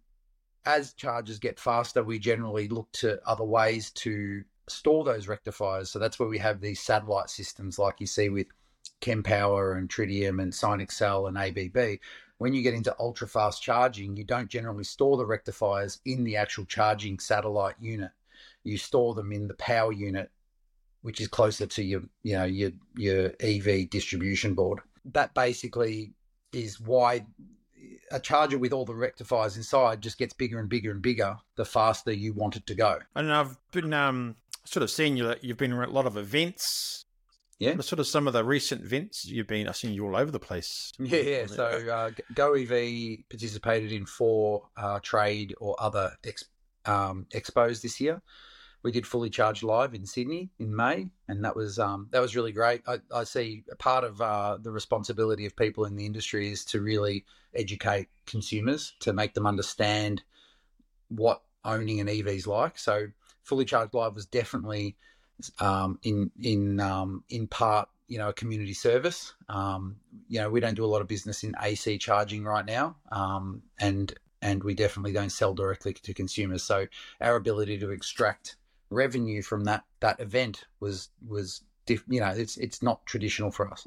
as 0.64 0.92
chargers 0.94 1.38
get 1.38 1.60
faster, 1.60 2.02
we 2.02 2.18
generally 2.18 2.68
look 2.68 2.90
to 2.92 3.20
other 3.26 3.44
ways 3.44 3.90
to 3.92 4.42
store 4.68 5.04
those 5.04 5.28
rectifiers. 5.28 5.90
So 5.90 5.98
that's 5.98 6.18
where 6.18 6.28
we 6.28 6.38
have 6.38 6.60
these 6.60 6.80
satellite 6.80 7.30
systems 7.30 7.78
like 7.78 8.00
you 8.00 8.06
see 8.06 8.28
with 8.28 8.48
Kempower 9.00 9.76
and 9.76 9.88
Tritium 9.88 10.42
and 10.42 10.52
Sinexcel 10.52 11.28
and 11.28 11.38
ABB. 11.38 11.98
When 12.38 12.52
you 12.52 12.62
get 12.62 12.74
into 12.74 12.94
ultra 12.98 13.26
fast 13.26 13.62
charging, 13.62 14.16
you 14.16 14.24
don't 14.24 14.50
generally 14.50 14.84
store 14.84 15.16
the 15.16 15.26
rectifiers 15.26 16.00
in 16.04 16.24
the 16.24 16.36
actual 16.36 16.66
charging 16.66 17.18
satellite 17.18 17.76
unit. 17.80 18.10
You 18.62 18.76
store 18.76 19.14
them 19.14 19.32
in 19.32 19.48
the 19.48 19.54
power 19.54 19.92
unit, 19.92 20.30
which 21.02 21.20
is 21.20 21.28
closer 21.28 21.66
to 21.66 21.82
your, 21.82 22.02
you 22.22 22.36
know, 22.36 22.44
your 22.44 22.72
your 22.96 23.32
EV 23.40 23.88
distribution 23.88 24.54
board. 24.54 24.80
That 25.12 25.32
basically 25.34 26.12
is 26.52 26.80
why 26.80 27.24
a 28.10 28.20
charger 28.20 28.58
with 28.58 28.72
all 28.72 28.84
the 28.84 28.94
rectifiers 28.94 29.56
inside 29.56 30.00
just 30.00 30.18
gets 30.18 30.34
bigger 30.34 30.58
and 30.58 30.68
bigger 30.68 30.90
and 30.90 31.02
bigger 31.02 31.36
the 31.56 31.64
faster 31.64 32.12
you 32.12 32.32
want 32.32 32.56
it 32.56 32.66
to 32.66 32.74
go. 32.74 32.98
And 33.14 33.32
I've 33.32 33.56
been 33.72 33.92
um, 33.92 34.36
sort 34.66 34.82
of 34.82 34.90
seen 34.90 35.16
you. 35.16 35.34
You've 35.40 35.56
been 35.56 35.72
at 35.72 35.88
a 35.88 35.92
lot 35.92 36.06
of 36.06 36.16
events. 36.16 37.04
Yeah, 37.58 37.80
sort 37.80 38.00
of 38.00 38.06
some 38.06 38.26
of 38.26 38.34
the 38.34 38.44
recent 38.44 38.84
events 38.84 39.24
you've 39.24 39.46
been. 39.46 39.66
I've 39.66 39.76
seen 39.76 39.94
you 39.94 40.04
all 40.04 40.16
over 40.16 40.30
the 40.30 40.38
place. 40.38 40.92
Yeah, 40.98 41.20
yeah. 41.20 41.46
So 41.46 41.64
uh, 41.64 42.10
Go 42.34 42.52
EV 42.52 43.28
participated 43.30 43.92
in 43.92 44.04
four 44.04 44.68
uh, 44.76 45.00
trade 45.02 45.54
or 45.58 45.74
other 45.78 46.12
ex, 46.24 46.44
um, 46.84 47.26
expos 47.34 47.80
this 47.80 47.98
year. 47.98 48.20
We 48.82 48.92
did 48.92 49.06
fully 49.06 49.30
charged 49.30 49.62
live 49.62 49.94
in 49.94 50.04
Sydney 50.04 50.50
in 50.58 50.76
May, 50.76 51.08
and 51.28 51.44
that 51.44 51.56
was 51.56 51.78
um, 51.78 52.08
that 52.10 52.20
was 52.20 52.36
really 52.36 52.52
great. 52.52 52.82
I, 52.86 52.98
I 53.12 53.24
see 53.24 53.64
a 53.72 53.76
part 53.76 54.04
of 54.04 54.20
uh, 54.20 54.58
the 54.60 54.70
responsibility 54.70 55.46
of 55.46 55.56
people 55.56 55.86
in 55.86 55.96
the 55.96 56.04
industry 56.04 56.52
is 56.52 56.64
to 56.66 56.82
really 56.82 57.24
educate 57.54 58.08
consumers 58.26 58.94
to 59.00 59.14
make 59.14 59.32
them 59.32 59.46
understand 59.46 60.22
what 61.08 61.42
owning 61.64 62.00
an 62.00 62.08
EV 62.08 62.28
is 62.28 62.46
like. 62.46 62.78
So 62.78 63.08
Fully 63.46 63.64
Charged 63.64 63.94
Live 63.94 64.14
was 64.14 64.26
definitely 64.26 64.96
um, 65.60 65.98
in 66.02 66.30
in 66.42 66.80
um, 66.80 67.22
in 67.28 67.46
part, 67.46 67.88
you 68.08 68.18
know, 68.18 68.28
a 68.28 68.32
community 68.32 68.74
service. 68.74 69.34
Um, 69.48 69.96
you 70.28 70.40
know, 70.40 70.50
we 70.50 70.60
don't 70.60 70.74
do 70.74 70.84
a 70.84 70.86
lot 70.86 71.00
of 71.00 71.08
business 71.08 71.44
in 71.44 71.54
AC 71.62 71.98
charging 71.98 72.44
right 72.44 72.66
now, 72.66 72.96
um, 73.12 73.62
and 73.78 74.12
and 74.42 74.64
we 74.64 74.74
definitely 74.74 75.12
don't 75.12 75.30
sell 75.30 75.54
directly 75.54 75.92
to 75.94 76.12
consumers. 76.12 76.64
So 76.64 76.86
our 77.20 77.36
ability 77.36 77.78
to 77.78 77.90
extract 77.90 78.56
revenue 78.90 79.42
from 79.42 79.64
that 79.64 79.84
that 80.00 80.18
event 80.20 80.64
was 80.80 81.10
was 81.26 81.62
you 81.86 82.20
know 82.20 82.34
it's 82.36 82.56
it's 82.56 82.82
not 82.82 83.06
traditional 83.06 83.52
for 83.52 83.70
us. 83.70 83.86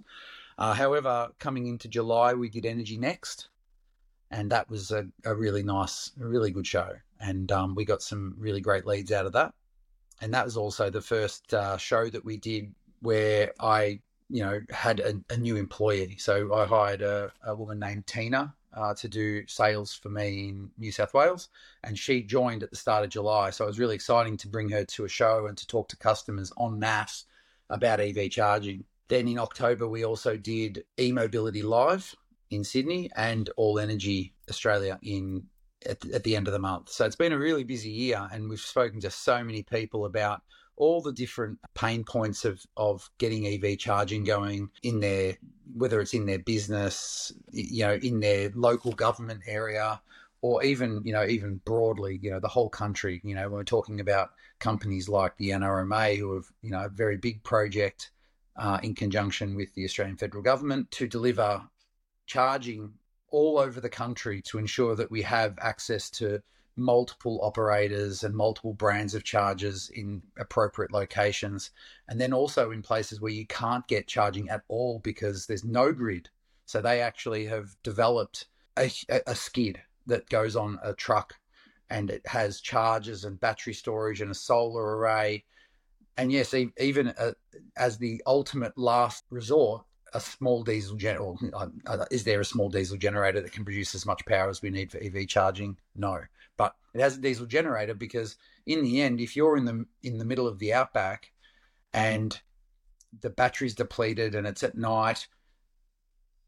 Uh, 0.57 0.73
however, 0.73 1.29
coming 1.39 1.67
into 1.67 1.87
July, 1.89 2.33
we 2.33 2.49
did 2.49 2.65
Energy 2.65 2.97
Next, 2.97 3.49
and 4.31 4.51
that 4.51 4.69
was 4.69 4.91
a, 4.91 5.07
a 5.25 5.33
really 5.33 5.63
nice, 5.63 6.11
a 6.21 6.25
really 6.25 6.51
good 6.51 6.67
show, 6.67 6.91
and 7.19 7.51
um, 7.51 7.75
we 7.75 7.85
got 7.85 8.01
some 8.01 8.35
really 8.37 8.61
great 8.61 8.85
leads 8.85 9.11
out 9.11 9.25
of 9.25 9.33
that. 9.33 9.53
And 10.21 10.33
that 10.33 10.45
was 10.45 10.57
also 10.57 10.89
the 10.89 11.01
first 11.01 11.53
uh, 11.53 11.77
show 11.77 12.09
that 12.09 12.25
we 12.25 12.37
did 12.37 12.73
where 13.01 13.53
I, 13.59 14.01
you 14.29 14.43
know, 14.43 14.59
had 14.69 14.99
a, 14.99 15.13
a 15.29 15.37
new 15.37 15.55
employee. 15.55 16.17
So 16.19 16.53
I 16.53 16.65
hired 16.65 17.01
a, 17.01 17.31
a 17.43 17.55
woman 17.55 17.79
named 17.79 18.05
Tina 18.05 18.53
uh, 18.73 18.93
to 18.95 19.07
do 19.07 19.47
sales 19.47 19.93
for 19.93 20.09
me 20.09 20.49
in 20.49 20.69
New 20.77 20.91
South 20.91 21.13
Wales, 21.13 21.49
and 21.83 21.97
she 21.97 22.21
joined 22.21 22.63
at 22.63 22.69
the 22.69 22.75
start 22.75 23.03
of 23.03 23.09
July. 23.09 23.49
So 23.49 23.63
it 23.63 23.67
was 23.67 23.79
really 23.79 23.95
exciting 23.95 24.37
to 24.37 24.47
bring 24.47 24.69
her 24.69 24.85
to 24.85 25.05
a 25.05 25.09
show 25.09 25.47
and 25.47 25.57
to 25.57 25.65
talk 25.67 25.87
to 25.89 25.97
customers 25.97 26.51
en 26.59 26.77
masse 26.79 27.25
about 27.69 27.99
EV 27.99 28.29
charging. 28.29 28.83
Then 29.07 29.27
in 29.27 29.39
October, 29.39 29.87
we 29.87 30.05
also 30.05 30.37
did 30.37 30.83
e-mobility 30.99 31.63
live 31.63 32.15
in 32.49 32.63
Sydney 32.63 33.09
and 33.15 33.49
All 33.57 33.79
Energy 33.79 34.33
Australia 34.49 34.99
in 35.01 35.43
at, 35.85 36.05
at 36.11 36.23
the 36.23 36.35
end 36.35 36.47
of 36.47 36.53
the 36.53 36.59
month. 36.59 36.89
So 36.89 37.05
it's 37.05 37.15
been 37.15 37.33
a 37.33 37.37
really 37.37 37.63
busy 37.63 37.89
year, 37.89 38.27
and 38.31 38.49
we've 38.49 38.59
spoken 38.59 38.99
to 39.01 39.11
so 39.11 39.43
many 39.43 39.63
people 39.63 40.05
about 40.05 40.41
all 40.75 41.01
the 41.01 41.11
different 41.11 41.59
pain 41.75 42.03
points 42.03 42.45
of 42.45 42.65
of 42.77 43.09
getting 43.17 43.45
EV 43.45 43.77
charging 43.77 44.23
going 44.23 44.69
in 44.83 44.99
their 44.99 45.37
whether 45.75 46.01
it's 46.01 46.13
in 46.13 46.25
their 46.25 46.39
business, 46.39 47.31
you 47.51 47.85
know, 47.85 47.93
in 47.93 48.19
their 48.19 48.49
local 48.55 48.91
government 48.93 49.41
area, 49.45 50.01
or 50.41 50.63
even 50.63 51.01
you 51.03 51.13
know 51.13 51.25
even 51.25 51.61
broadly, 51.65 52.19
you 52.21 52.31
know, 52.31 52.39
the 52.39 52.47
whole 52.47 52.69
country. 52.69 53.21
You 53.23 53.35
know, 53.35 53.43
when 53.43 53.51
we're 53.51 53.63
talking 53.63 53.99
about 53.99 54.31
companies 54.59 55.07
like 55.09 55.37
the 55.37 55.49
NRMA, 55.49 56.17
who 56.17 56.35
have 56.35 56.45
you 56.61 56.71
know 56.71 56.85
a 56.85 56.89
very 56.89 57.17
big 57.17 57.43
project 57.43 58.11
uh, 58.55 58.79
in 58.83 58.95
conjunction 58.95 59.55
with 59.55 59.73
the 59.75 59.85
Australian 59.85 60.17
federal 60.17 60.43
government 60.43 60.89
to 60.91 61.07
deliver 61.07 61.61
charging 62.29 62.93
all 63.31 63.57
over 63.57 63.81
the 63.81 63.89
country 63.89 64.41
to 64.43 64.59
ensure 64.59 64.95
that 64.95 65.09
we 65.09 65.21
have 65.23 65.57
access 65.59 66.09
to 66.11 66.41
multiple 66.77 67.39
operators 67.43 68.23
and 68.23 68.33
multiple 68.35 68.73
brands 68.73 69.13
of 69.15 69.23
chargers 69.23 69.89
in 69.95 70.21
appropriate 70.37 70.93
locations. 70.93 71.71
And 72.07 72.21
then 72.21 72.31
also 72.31 72.71
in 72.71 72.81
places 72.81 73.19
where 73.19 73.31
you 73.31 73.47
can't 73.47 73.87
get 73.87 74.07
charging 74.07 74.47
at 74.49 74.61
all 74.67 74.99
because 74.99 75.47
there's 75.47 75.65
no 75.65 75.91
grid. 75.91 76.29
So 76.65 76.81
they 76.81 77.01
actually 77.01 77.45
have 77.47 77.75
developed 77.83 78.45
a, 78.77 78.91
a 79.27 79.35
skid 79.35 79.81
that 80.05 80.29
goes 80.29 80.55
on 80.55 80.79
a 80.83 80.93
truck 80.93 81.33
and 81.89 82.11
it 82.11 82.25
has 82.27 82.61
chargers 82.61 83.25
and 83.25 83.39
battery 83.39 83.73
storage 83.73 84.21
and 84.21 84.31
a 84.31 84.35
solar 84.35 84.97
array. 84.97 85.43
And 86.15 86.31
yes, 86.31 86.53
even 86.53 87.07
uh, 87.07 87.31
as 87.75 87.97
the 87.97 88.21
ultimate 88.27 88.77
last 88.77 89.25
resort, 89.31 89.83
a 90.13 90.19
small 90.19 90.63
diesel 90.63 90.95
generator. 90.95 91.33
Uh, 91.53 91.67
uh, 91.85 92.05
is 92.11 92.23
there 92.23 92.41
a 92.41 92.45
small 92.45 92.69
diesel 92.69 92.97
generator 92.97 93.41
that 93.41 93.51
can 93.51 93.65
produce 93.65 93.95
as 93.95 94.05
much 94.05 94.25
power 94.25 94.49
as 94.49 94.61
we 94.61 94.69
need 94.69 94.91
for 94.91 94.97
EV 94.97 95.27
charging? 95.27 95.77
No, 95.95 96.19
but 96.57 96.75
it 96.93 97.01
has 97.01 97.17
a 97.17 97.21
diesel 97.21 97.45
generator 97.45 97.93
because 97.93 98.37
in 98.65 98.83
the 98.83 99.01
end, 99.01 99.19
if 99.19 99.35
you're 99.35 99.57
in 99.57 99.65
the 99.65 99.85
in 100.03 100.17
the 100.17 100.25
middle 100.25 100.47
of 100.47 100.59
the 100.59 100.73
outback 100.73 101.31
and 101.93 102.39
the 103.21 103.29
battery's 103.29 103.75
depleted 103.75 104.35
and 104.35 104.45
it's 104.45 104.63
at 104.63 104.77
night, 104.77 105.27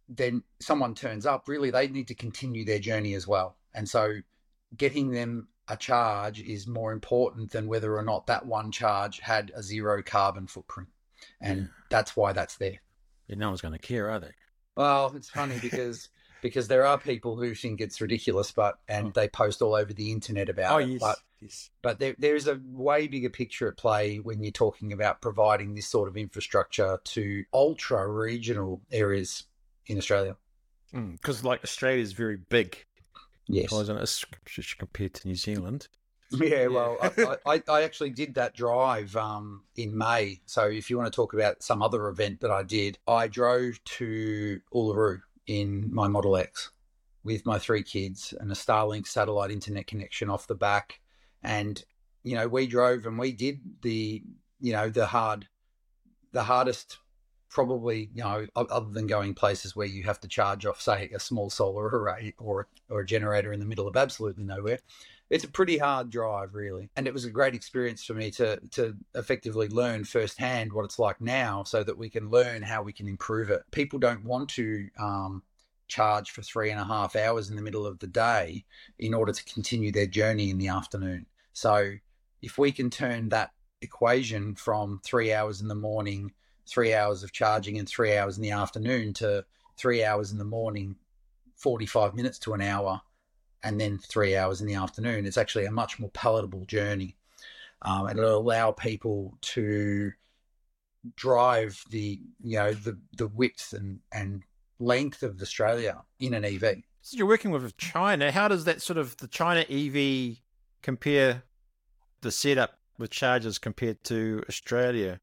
then 0.08 0.44
someone 0.60 0.96
turns 0.96 1.26
up. 1.26 1.48
Really, 1.48 1.72
they 1.72 1.88
need 1.88 2.08
to 2.08 2.16
continue 2.16 2.66
their 2.66 2.80
journey 2.80 3.14
as 3.14 3.28
well, 3.28 3.58
and 3.74 3.88
so 3.88 4.16
getting 4.78 5.12
them 5.12 5.48
a 5.68 5.78
charge 5.78 6.42
is 6.42 6.68
more 6.68 6.92
important 6.92 7.52
than 7.52 7.68
whether 7.68 7.96
or 7.96 8.04
not 8.04 8.28
that 8.28 8.46
one 8.46 8.72
charge 8.72 9.20
had 9.20 9.52
a 9.56 9.64
zero 9.64 10.02
carbon 10.02 10.48
footprint, 10.48 10.90
and 11.40 11.70
that's 11.90 12.16
why 12.16 12.34
that's 12.34 12.58
there 12.58 12.80
no 13.40 13.50
one's 13.50 13.62
going 13.62 13.74
to 13.74 13.80
care, 13.80 14.10
are 14.10 14.20
they? 14.20 14.32
Well, 14.76 15.12
it's 15.16 15.30
funny 15.30 15.58
because 15.62 16.10
because 16.42 16.68
there 16.68 16.86
are 16.86 16.98
people 16.98 17.36
who 17.36 17.54
think 17.54 17.82
it's 17.82 18.02
ridiculous, 18.02 18.52
but 18.52 18.80
and 18.88 19.08
oh. 19.08 19.12
they 19.14 19.28
post 19.28 19.62
all 19.62 19.76
over 19.76 19.94
the 19.94 20.12
internet 20.12 20.50
about 20.50 20.74
oh, 20.74 20.78
it. 20.80 20.88
Yes, 20.88 21.00
but 21.00 21.18
yes. 21.40 21.70
but 21.82 22.00
there 22.00 22.16
there 22.18 22.36
is 22.36 22.48
a 22.48 22.60
way 22.72 23.08
bigger 23.08 23.30
picture 23.30 23.68
at 23.68 23.78
play 23.78 24.18
when 24.18 24.42
you're 24.42 24.52
talking 24.52 24.94
about 24.94 25.22
providing 25.22 25.76
this 25.76 25.88
sort 25.88 26.10
of 26.10 26.18
infrastructure 26.18 27.00
to 27.04 27.44
ultra 27.54 28.08
regional 28.08 28.82
areas 28.92 29.44
in 29.88 29.98
Australia. 29.98 30.36
Because 30.92 31.42
mm, 31.42 31.46
like 31.46 31.64
Australia 31.64 32.02
is 32.02 32.14
very 32.14 32.38
big. 32.38 32.86
Yes. 33.48 33.70
Compared 34.78 35.14
to 35.16 35.28
New 35.28 35.36
Zealand. 35.36 35.88
Yeah, 36.40 36.68
well, 36.68 36.98
I, 37.02 37.36
I, 37.46 37.64
I, 37.68 37.84
actually 37.84 38.12
did 38.12 38.36
that 38.36 38.56
drive 38.56 39.16
um, 39.16 39.64
in 39.76 39.98
May. 39.98 40.42
So 40.46 40.66
if 40.68 40.90
you 40.90 40.98
want 40.98 41.12
to 41.12 41.16
talk 41.16 41.34
about 41.34 41.62
some 41.62 41.82
other 41.82 42.08
event 42.08 42.40
that 42.42 42.52
I 42.52 42.64
did, 42.64 42.98
I 43.08 43.28
drove 43.28 43.84
to 43.84 44.62
Uluru 44.74 45.22
in 45.48 45.94
my 45.94 46.08
Model 46.08 46.38
X 46.38 46.72
with 47.24 47.46
my 47.46 47.60
three 47.60 47.84
kids 47.84 48.34
and 48.40 48.52
a 48.52 48.56
Starlink 48.56 49.08
satellite 49.08 49.52
internet 49.52 49.88
connection 49.88 50.30
off 50.30 50.48
the 50.48 50.56
back. 50.56 51.02
And, 51.44 51.84
you 52.24 52.36
know, 52.36 52.48
we 52.48 52.66
drove 52.66 53.06
and 53.06 53.20
we 53.20 53.34
did 53.34 53.60
the, 53.82 54.24
you 54.60 54.74
know, 54.74 54.90
the 54.90 55.08
hard, 55.08 55.48
the 56.32 56.44
hardest 56.44 56.98
probably, 57.52 58.10
you 58.16 58.24
know, 58.24 58.48
other 58.56 58.90
than 58.90 59.06
going 59.06 59.36
places 59.36 59.76
where 59.76 59.88
you 59.88 60.04
have 60.04 60.20
to 60.22 60.28
charge 60.28 60.66
off, 60.66 60.82
say, 60.82 61.12
a 61.14 61.20
small 61.20 61.50
solar 61.50 61.86
array 61.86 62.34
or, 62.40 62.68
or 62.90 63.02
a 63.02 63.06
generator 63.06 63.54
in 63.54 63.60
the 63.60 63.66
middle 63.66 63.88
of 63.88 63.96
absolutely 63.96 64.44
nowhere 64.44 64.80
it's 65.32 65.46
a 65.46 65.50
pretty 65.50 65.78
hard 65.78 66.10
drive, 66.10 66.54
really. 66.54 66.90
And 66.98 67.08
it 67.08 67.14
was 67.14 67.24
a 67.24 67.30
great 67.32 67.56
experience 67.56 68.04
for 68.04 68.14
me 68.14 68.30
to 68.32 68.60
to 68.72 68.96
effectively 69.16 69.70
learn 69.70 70.04
firsthand 70.04 70.74
what 70.74 70.84
it's 70.84 71.00
like 71.00 71.22
now, 71.22 71.64
so 71.64 71.84
that 71.84 71.98
we 71.98 72.10
can 72.10 72.30
learn 72.30 72.62
how 72.62 72.84
we 72.84 72.92
can 72.92 73.08
improve 73.08 73.50
it. 73.50 73.64
People 73.72 73.98
don't 73.98 74.26
want 74.26 74.50
to 74.50 74.90
um, 75.00 75.42
charge 75.88 76.32
for 76.32 76.42
three 76.42 76.70
and 76.70 76.82
a 76.82 76.84
half 76.84 77.16
hours 77.16 77.50
in 77.50 77.56
the 77.56 77.62
middle 77.62 77.88
of 77.88 77.98
the 78.00 78.08
day 78.08 78.66
in 79.00 79.14
order 79.14 79.32
to 79.32 79.44
continue 79.46 79.92
their 79.92 80.06
journey 80.06 80.50
in 80.50 80.58
the 80.58 80.68
afternoon. 80.68 81.26
So 81.54 81.94
if 82.42 82.58
we 82.58 82.74
can 82.74 82.90
turn 82.90 83.30
that 83.30 83.52
equation 83.82 84.56
from 84.56 85.00
three 85.02 85.34
hours 85.34 85.62
in 85.62 85.70
the 85.70 85.76
morning, 85.76 86.34
three 86.72 86.94
hours 86.94 87.24
of 87.24 87.32
charging, 87.32 87.78
and 87.78 87.88
three 87.88 88.16
hours 88.16 88.38
in 88.38 88.44
the 88.44 88.52
afternoon 88.52 89.14
to 89.14 89.44
three 89.78 90.04
hours 90.04 90.32
in 90.32 90.38
the 90.38 90.46
morning, 90.46 90.96
45 91.58 92.16
minutes 92.16 92.40
to 92.40 92.54
an 92.54 92.62
hour 92.62 93.02
and 93.64 93.80
then 93.80 93.98
three 93.98 94.36
hours 94.36 94.62
in 94.62 94.68
the 94.68 94.76
afternoon. 94.76 95.26
It's 95.26 95.38
actually 95.38 95.66
a 95.66 95.72
much 95.72 96.00
more 96.00 96.10
palatable 96.12 96.66
journey. 96.66 97.16
Um, 97.84 98.08
and 98.08 98.20
it'll 98.20 98.38
allow 98.38 98.72
people 98.72 99.38
to 99.42 100.12
drive 101.16 101.84
the 101.90 102.20
you 102.44 102.58
know 102.60 102.74
the 102.74 102.96
the 103.18 103.26
width 103.26 103.74
and 103.74 104.00
and 104.12 104.44
length 104.80 105.24
of 105.24 105.42
Australia 105.42 106.02
in 106.20 106.34
an 106.36 106.46
EV. 106.46 106.84
So 107.02 107.18
you're 107.18 107.28
working 107.28 107.50
with 107.50 107.76
China. 107.78 108.32
How 108.32 108.48
does 108.48 108.66
that 108.66 108.82
sort 108.82 108.98
of 108.98 109.18
the 109.18 109.28
China 109.28 109.66
EV 109.68 110.38
compare 110.84 111.44
the 112.22 112.32
setup 112.32 112.78
with 113.00 113.10
chargers 113.10 113.58
compared 113.58 114.04
to 114.06 114.44
Australia? 114.48 115.20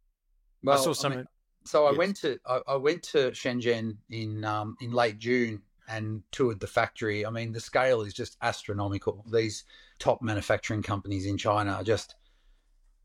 Well, 0.65 0.77
I 0.77 0.83
saw 0.83 0.93
something. 0.93 1.21
I 1.21 1.23
mean, 1.23 1.29
so 1.69 1.87
I 1.87 1.93
went 1.93 2.17
to 2.17 2.39
I, 2.47 2.61
I, 2.67 2.77
went 2.77 3.03
to 3.05 3.31
Shenzhen 3.31 3.97
in 4.11 4.45
um, 4.45 4.77
in 4.81 4.91
late 4.91 5.19
June 5.19 5.63
and 5.89 6.23
toured 6.31 6.61
the 6.61 6.67
factory. 6.67 7.25
I 7.25 7.31
mean, 7.31 7.53
the 7.53 7.61
scale 7.61 8.03
is 8.03 8.15
just 8.15 8.37
astronomical. 8.43 9.25
These 9.31 9.65
top 9.99 10.23
manufacturing 10.23 10.83
companies 10.83 11.27
in 11.27 11.37
China 11.37 11.73
are 11.73 11.85
just 11.85 12.15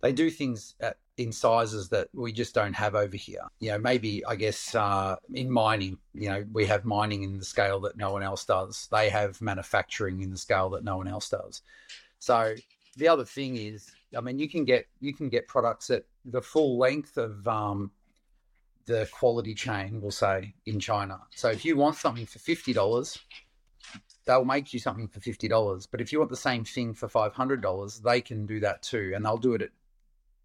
they 0.01 0.11
do 0.11 0.29
things 0.29 0.75
at, 0.81 0.97
in 1.17 1.31
sizes 1.31 1.89
that 1.89 2.09
we 2.13 2.31
just 2.31 2.53
don't 2.55 2.73
have 2.73 2.95
over 2.95 3.15
here. 3.15 3.43
You 3.59 3.71
know, 3.71 3.79
maybe 3.79 4.25
I 4.25 4.35
guess 4.35 4.75
uh, 4.75 5.15
in 5.33 5.49
mining, 5.49 5.97
you 6.13 6.29
know, 6.29 6.45
we 6.51 6.65
have 6.65 6.85
mining 6.85 7.23
in 7.23 7.37
the 7.37 7.45
scale 7.45 7.79
that 7.81 7.97
no 7.97 8.11
one 8.11 8.23
else 8.23 8.45
does. 8.45 8.87
They 8.91 9.09
have 9.09 9.41
manufacturing 9.41 10.21
in 10.21 10.31
the 10.31 10.37
scale 10.37 10.69
that 10.71 10.83
no 10.83 10.97
one 10.97 11.07
else 11.07 11.29
does. 11.29 11.61
So 12.19 12.55
the 12.97 13.07
other 13.07 13.25
thing 13.25 13.57
is, 13.57 13.91
I 14.17 14.21
mean, 14.21 14.39
you 14.39 14.49
can 14.49 14.65
get 14.65 14.85
you 14.99 15.13
can 15.13 15.29
get 15.29 15.47
products 15.47 15.89
at 15.89 16.03
the 16.25 16.41
full 16.41 16.77
length 16.77 17.17
of 17.17 17.47
um, 17.47 17.91
the 18.85 19.07
quality 19.11 19.53
chain, 19.53 20.01
we'll 20.01 20.11
say, 20.11 20.53
in 20.65 20.79
China. 20.79 21.19
So 21.35 21.49
if 21.49 21.63
you 21.65 21.77
want 21.77 21.95
something 21.95 22.25
for 22.25 22.39
fifty 22.39 22.73
dollars, 22.73 23.17
they'll 24.25 24.45
make 24.45 24.73
you 24.73 24.79
something 24.79 25.07
for 25.07 25.19
fifty 25.19 25.47
dollars. 25.47 25.85
But 25.85 26.01
if 26.01 26.11
you 26.11 26.19
want 26.19 26.31
the 26.31 26.37
same 26.37 26.65
thing 26.65 26.93
for 26.93 27.07
five 27.07 27.33
hundred 27.33 27.61
dollars, 27.61 27.99
they 27.99 28.21
can 28.21 28.45
do 28.45 28.59
that 28.61 28.81
too, 28.81 29.13
and 29.15 29.25
they'll 29.25 29.37
do 29.37 29.53
it 29.53 29.61
at 29.61 29.71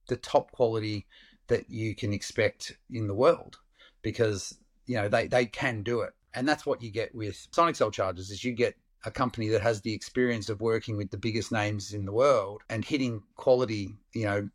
the 0.09 0.17
top 0.17 0.53
quality 0.53 1.07
that 1.49 1.69
you 1.69 1.95
can 1.95 2.13
expect 2.13 2.77
in 2.91 3.07
the 3.07 3.15
world, 3.15 3.59
because 4.03 4.59
you 4.87 4.97
know 4.97 5.09
they 5.09 5.27
they 5.27 5.47
can 5.47 5.83
do 5.83 6.01
it, 6.01 6.13
and 6.35 6.49
that's 6.49 6.67
what 6.67 6.83
you 6.83 6.91
get 6.91 7.15
with 7.15 7.47
Sinexcel 7.53 7.93
chargers. 7.93 8.31
Is 8.31 8.45
you 8.45 8.53
get 8.53 8.77
a 9.05 9.11
company 9.11 9.49
that 9.49 9.63
has 9.63 9.81
the 9.81 9.95
experience 9.95 10.49
of 10.49 10.61
working 10.61 10.97
with 10.97 11.11
the 11.11 11.17
biggest 11.17 11.53
names 11.53 11.93
in 11.93 12.05
the 12.05 12.13
world 12.13 12.63
and 12.69 12.85
hitting 12.85 13.23
quality, 13.37 13.95
you 14.13 14.25
know, 14.25 14.49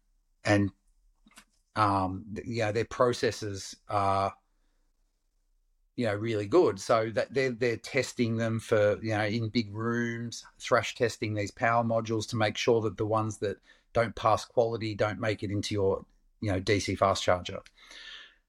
and 0.44 0.70
um, 1.76 2.26
you 2.46 2.64
know, 2.64 2.72
their 2.72 2.86
processes 2.86 3.76
are 3.90 4.34
you 5.96 6.06
know 6.06 6.16
really 6.16 6.48
good. 6.48 6.80
So 6.80 7.12
that 7.12 7.34
they're 7.34 7.52
they're 7.52 7.78
testing 7.78 8.38
them 8.38 8.60
for 8.60 9.00
you 9.02 9.12
know 9.12 9.26
in 9.26 9.50
big 9.50 9.74
rooms, 9.74 10.46
thrash 10.60 10.96
testing 10.96 11.34
these 11.34 11.52
power 11.52 11.84
modules 11.84 12.28
to 12.30 12.36
make 12.36 12.58
sure 12.58 12.82
that 12.82 12.98
the 12.98 13.06
ones 13.06 13.38
that 13.38 13.58
don't 13.94 14.16
pass 14.16 14.46
quality 14.46 14.96
don't 14.96 15.20
make 15.20 15.44
it 15.44 15.52
into 15.52 15.76
your 15.76 16.06
you 16.42 16.52
know 16.52 16.60
DC 16.60 16.98
fast 16.98 17.24
charger. 17.24 17.60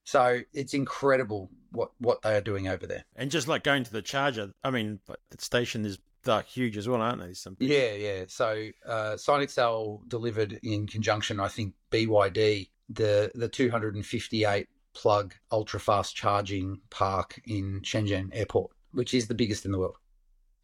So 0.04 0.40
it's 0.52 0.74
incredible 0.74 1.50
what 1.70 1.90
what 1.98 2.22
they 2.22 2.36
are 2.36 2.42
doing 2.42 2.68
over 2.68 2.86
there. 2.86 3.04
And 3.16 3.30
just 3.30 3.48
like 3.48 3.64
going 3.64 3.84
to 3.84 3.92
the 3.92 4.02
charger, 4.02 4.52
I 4.62 4.70
mean, 4.70 5.00
the 5.06 5.16
station 5.38 5.84
is 5.84 5.98
they're 6.24 6.42
huge 6.42 6.76
as 6.76 6.88
well, 6.88 7.02
aren't 7.02 7.20
they? 7.20 7.34
Some 7.34 7.56
yeah, 7.60 7.92
yeah. 7.92 8.24
So 8.28 8.68
uh, 8.86 9.14
Sinexcel 9.14 10.08
delivered 10.08 10.58
in 10.62 10.86
conjunction, 10.86 11.40
I 11.40 11.48
think 11.48 11.74
BYD 11.90 12.68
the 12.88 13.30
the 13.34 13.48
258 13.48 14.68
plug 14.94 15.34
ultra 15.50 15.80
fast 15.80 16.14
charging 16.14 16.80
park 16.90 17.40
in 17.46 17.80
Shenzhen 17.82 18.30
Airport, 18.32 18.70
which 18.92 19.14
is 19.14 19.26
the 19.26 19.34
biggest 19.34 19.64
in 19.64 19.72
the 19.72 19.78
world. 19.78 19.96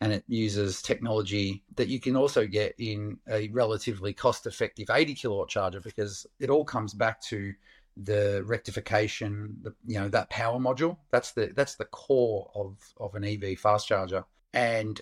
And 0.00 0.12
it 0.12 0.24
uses 0.28 0.80
technology 0.80 1.62
that 1.76 1.88
you 1.88 2.00
can 2.00 2.16
also 2.16 2.46
get 2.46 2.74
in 2.78 3.18
a 3.28 3.48
relatively 3.48 4.14
cost 4.14 4.46
effective 4.46 4.88
80 4.90 5.14
kilowatt 5.14 5.48
charger 5.50 5.80
because 5.80 6.26
it 6.38 6.48
all 6.48 6.64
comes 6.64 6.94
back 6.94 7.20
to 7.24 7.52
the 7.96 8.42
rectification, 8.46 9.56
the, 9.62 9.74
you 9.84 9.98
know, 9.98 10.08
that 10.08 10.30
power 10.30 10.58
module. 10.58 10.96
That's 11.10 11.32
the 11.32 11.52
that's 11.54 11.74
the 11.74 11.84
core 11.86 12.50
of 12.54 12.78
of 12.98 13.14
an 13.14 13.24
EV 13.24 13.58
fast 13.58 13.88
charger. 13.88 14.24
And 14.54 15.00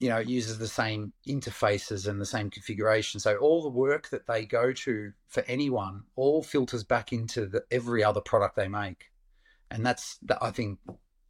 you 0.00 0.08
know, 0.08 0.16
it 0.16 0.28
uses 0.28 0.58
the 0.58 0.66
same 0.66 1.12
interfaces 1.28 2.08
and 2.08 2.18
the 2.20 2.26
same 2.26 2.50
configuration. 2.50 3.20
So 3.20 3.36
all 3.36 3.62
the 3.62 3.68
work 3.68 4.08
that 4.08 4.26
they 4.26 4.46
go 4.46 4.72
to 4.72 5.12
for 5.28 5.44
anyone 5.46 6.04
all 6.16 6.42
filters 6.42 6.82
back 6.82 7.12
into 7.12 7.46
the, 7.46 7.62
every 7.70 8.02
other 8.02 8.22
product 8.22 8.56
they 8.56 8.66
make, 8.66 9.10
and 9.70 9.84
that's 9.84 10.18
that 10.22 10.38
I 10.40 10.50
think 10.50 10.78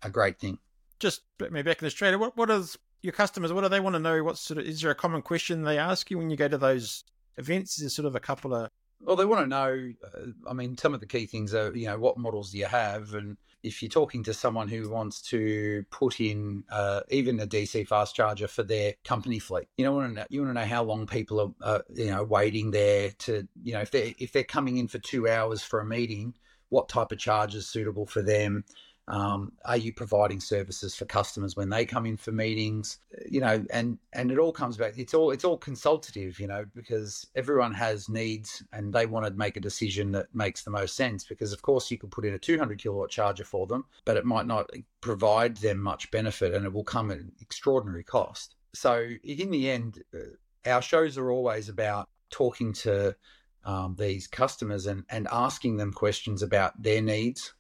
a 0.02 0.08
great 0.08 0.38
thing. 0.38 0.58
Just 1.00 1.22
me 1.50 1.62
back 1.62 1.82
in 1.82 1.86
Australia, 1.86 2.16
what 2.16 2.36
what 2.36 2.48
is 2.48 2.78
your 3.02 3.12
customers? 3.12 3.52
What 3.52 3.62
do 3.62 3.68
they 3.68 3.80
want 3.80 3.94
to 3.94 4.00
know? 4.00 4.22
What 4.22 4.38
sort 4.38 4.58
of 4.58 4.66
is 4.66 4.80
there 4.80 4.92
a 4.92 4.94
common 4.94 5.22
question 5.22 5.62
they 5.62 5.78
ask 5.78 6.10
you 6.10 6.18
when 6.18 6.30
you 6.30 6.36
go 6.36 6.48
to 6.48 6.58
those 6.58 7.04
events? 7.38 7.76
Is 7.76 7.82
there 7.82 7.90
sort 7.90 8.06
of 8.06 8.14
a 8.14 8.20
couple 8.20 8.54
of 8.54 8.70
well, 9.00 9.16
they 9.16 9.24
want 9.24 9.42
to 9.42 9.46
know. 9.46 9.92
Uh, 10.04 10.48
I 10.48 10.52
mean, 10.52 10.76
some 10.76 10.94
of 10.94 11.00
the 11.00 11.06
key 11.06 11.26
things 11.26 11.54
are, 11.54 11.74
you 11.76 11.86
know, 11.86 11.98
what 11.98 12.18
models 12.18 12.50
do 12.50 12.58
you 12.58 12.66
have, 12.66 13.14
and 13.14 13.36
if 13.62 13.82
you're 13.82 13.90
talking 13.90 14.22
to 14.24 14.34
someone 14.34 14.68
who 14.68 14.88
wants 14.88 15.20
to 15.20 15.84
put 15.90 16.20
in 16.20 16.64
uh, 16.70 17.00
even 17.10 17.40
a 17.40 17.46
DC 17.46 17.86
fast 17.86 18.14
charger 18.14 18.48
for 18.48 18.62
their 18.62 18.94
company 19.04 19.38
fleet, 19.38 19.68
you 19.76 19.84
know, 19.84 19.92
want 19.92 20.10
to 20.10 20.20
know, 20.20 20.26
you 20.30 20.42
want 20.42 20.54
to 20.54 20.60
know 20.60 20.66
how 20.66 20.82
long 20.82 21.06
people 21.06 21.40
are, 21.40 21.76
uh, 21.76 21.80
you 21.94 22.06
know, 22.06 22.24
waiting 22.24 22.70
there 22.70 23.10
to, 23.18 23.46
you 23.62 23.72
know, 23.72 23.80
if 23.80 23.90
they 23.90 24.14
if 24.18 24.32
they're 24.32 24.44
coming 24.44 24.78
in 24.78 24.88
for 24.88 24.98
two 24.98 25.28
hours 25.28 25.62
for 25.62 25.80
a 25.80 25.84
meeting, 25.84 26.34
what 26.70 26.88
type 26.88 27.12
of 27.12 27.18
charge 27.18 27.54
is 27.54 27.68
suitable 27.68 28.06
for 28.06 28.22
them? 28.22 28.64
Um, 29.10 29.50
are 29.64 29.76
you 29.76 29.92
providing 29.92 30.38
services 30.38 30.94
for 30.94 31.04
customers 31.04 31.56
when 31.56 31.68
they 31.68 31.84
come 31.84 32.06
in 32.06 32.16
for 32.16 32.30
meetings? 32.30 32.98
You 33.28 33.40
know, 33.40 33.64
and 33.72 33.98
and 34.12 34.30
it 34.30 34.38
all 34.38 34.52
comes 34.52 34.76
back. 34.76 34.98
It's 34.98 35.14
all 35.14 35.32
it's 35.32 35.44
all 35.44 35.58
consultative, 35.58 36.38
you 36.38 36.46
know, 36.46 36.64
because 36.76 37.26
everyone 37.34 37.74
has 37.74 38.08
needs 38.08 38.62
and 38.72 38.92
they 38.92 39.06
want 39.06 39.26
to 39.26 39.32
make 39.32 39.56
a 39.56 39.60
decision 39.60 40.12
that 40.12 40.32
makes 40.32 40.62
the 40.62 40.70
most 40.70 40.94
sense. 40.94 41.24
Because 41.24 41.52
of 41.52 41.60
course 41.60 41.90
you 41.90 41.98
could 41.98 42.12
put 42.12 42.24
in 42.24 42.34
a 42.34 42.38
200 42.38 42.78
kilowatt 42.78 43.10
charger 43.10 43.44
for 43.44 43.66
them, 43.66 43.84
but 44.04 44.16
it 44.16 44.24
might 44.24 44.46
not 44.46 44.70
provide 45.00 45.56
them 45.56 45.78
much 45.78 46.08
benefit, 46.12 46.54
and 46.54 46.64
it 46.64 46.72
will 46.72 46.84
come 46.84 47.10
at 47.10 47.18
an 47.18 47.32
extraordinary 47.40 48.04
cost. 48.04 48.54
So 48.74 49.08
in 49.24 49.50
the 49.50 49.70
end, 49.70 50.04
uh, 50.14 50.70
our 50.70 50.82
shows 50.82 51.18
are 51.18 51.32
always 51.32 51.68
about 51.68 52.08
talking 52.30 52.72
to 52.72 53.16
um, 53.64 53.96
these 53.98 54.28
customers 54.28 54.86
and, 54.86 55.04
and 55.10 55.26
asking 55.32 55.78
them 55.78 55.92
questions 55.92 56.42
about 56.42 56.80
their 56.80 57.02
needs 57.02 57.54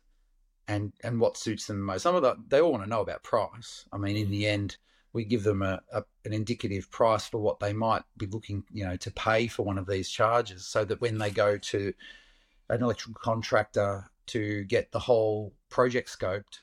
and 0.70 0.92
and 1.02 1.20
what 1.20 1.36
suits 1.36 1.66
them 1.66 1.80
most. 1.82 2.02
Some 2.02 2.14
of 2.14 2.22
that 2.22 2.36
they 2.48 2.60
all 2.60 2.72
want 2.72 2.84
to 2.84 2.88
know 2.88 3.02
about 3.02 3.22
price. 3.22 3.84
I 3.92 3.98
mean, 3.98 4.16
in 4.16 4.28
mm. 4.28 4.30
the 4.30 4.46
end, 4.46 4.76
we 5.12 5.24
give 5.24 5.42
them 5.42 5.62
a, 5.62 5.80
a, 5.92 6.04
an 6.24 6.32
indicative 6.32 6.90
price 6.90 7.26
for 7.26 7.38
what 7.38 7.58
they 7.58 7.72
might 7.72 8.02
be 8.16 8.26
looking, 8.26 8.62
you 8.72 8.84
know, 8.84 8.96
to 8.96 9.10
pay 9.10 9.48
for 9.48 9.64
one 9.64 9.78
of 9.78 9.86
these 9.86 10.08
charges, 10.08 10.66
so 10.66 10.84
that 10.84 11.00
when 11.00 11.18
they 11.18 11.30
go 11.30 11.58
to 11.58 11.92
an 12.68 12.82
electrical 12.82 13.20
contractor 13.20 14.08
to 14.26 14.62
get 14.64 14.92
the 14.92 14.98
whole 15.00 15.52
project 15.68 16.08
scoped, 16.08 16.60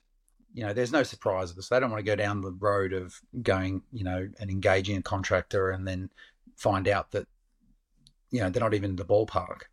you 0.54 0.64
know, 0.64 0.72
there's 0.72 0.94
no 0.94 1.04
surprises. 1.04 1.68
They 1.68 1.80
don't 1.80 1.92
want 1.92 2.00
to 2.00 2.12
go 2.12 2.16
down 2.16 2.42
the 2.42 2.54
road 2.54 2.94
of 2.94 3.22
going, 3.44 3.84
you 3.92 4.06
know, 4.06 4.30
and 4.40 4.50
engaging 4.50 4.98
a 4.98 5.02
contractor 5.02 5.72
and 5.72 5.86
then 5.86 6.10
find 6.56 6.88
out 6.88 7.12
that, 7.12 7.28
you 8.32 8.40
know, 8.40 8.50
they're 8.50 8.64
not 8.64 8.74
even 8.74 8.92
in 8.92 8.96
the 8.96 9.04
ballpark. 9.04 9.64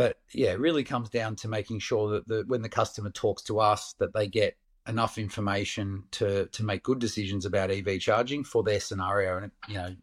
But 0.00 0.16
yeah, 0.32 0.52
it 0.52 0.60
really 0.60 0.82
comes 0.82 1.10
down 1.10 1.36
to 1.36 1.48
making 1.48 1.80
sure 1.80 2.12
that 2.12 2.26
the, 2.26 2.44
when 2.46 2.62
the 2.62 2.70
customer 2.70 3.10
talks 3.10 3.42
to 3.42 3.60
us, 3.60 3.94
that 3.98 4.14
they 4.14 4.28
get 4.28 4.56
enough 4.88 5.18
information 5.18 6.04
to 6.12 6.46
to 6.46 6.64
make 6.64 6.82
good 6.82 6.98
decisions 6.98 7.44
about 7.44 7.70
EV 7.70 8.00
charging 8.00 8.42
for 8.42 8.62
their 8.62 8.80
scenario, 8.80 9.36
and 9.36 9.52
you 9.68 9.74
know 9.74 9.94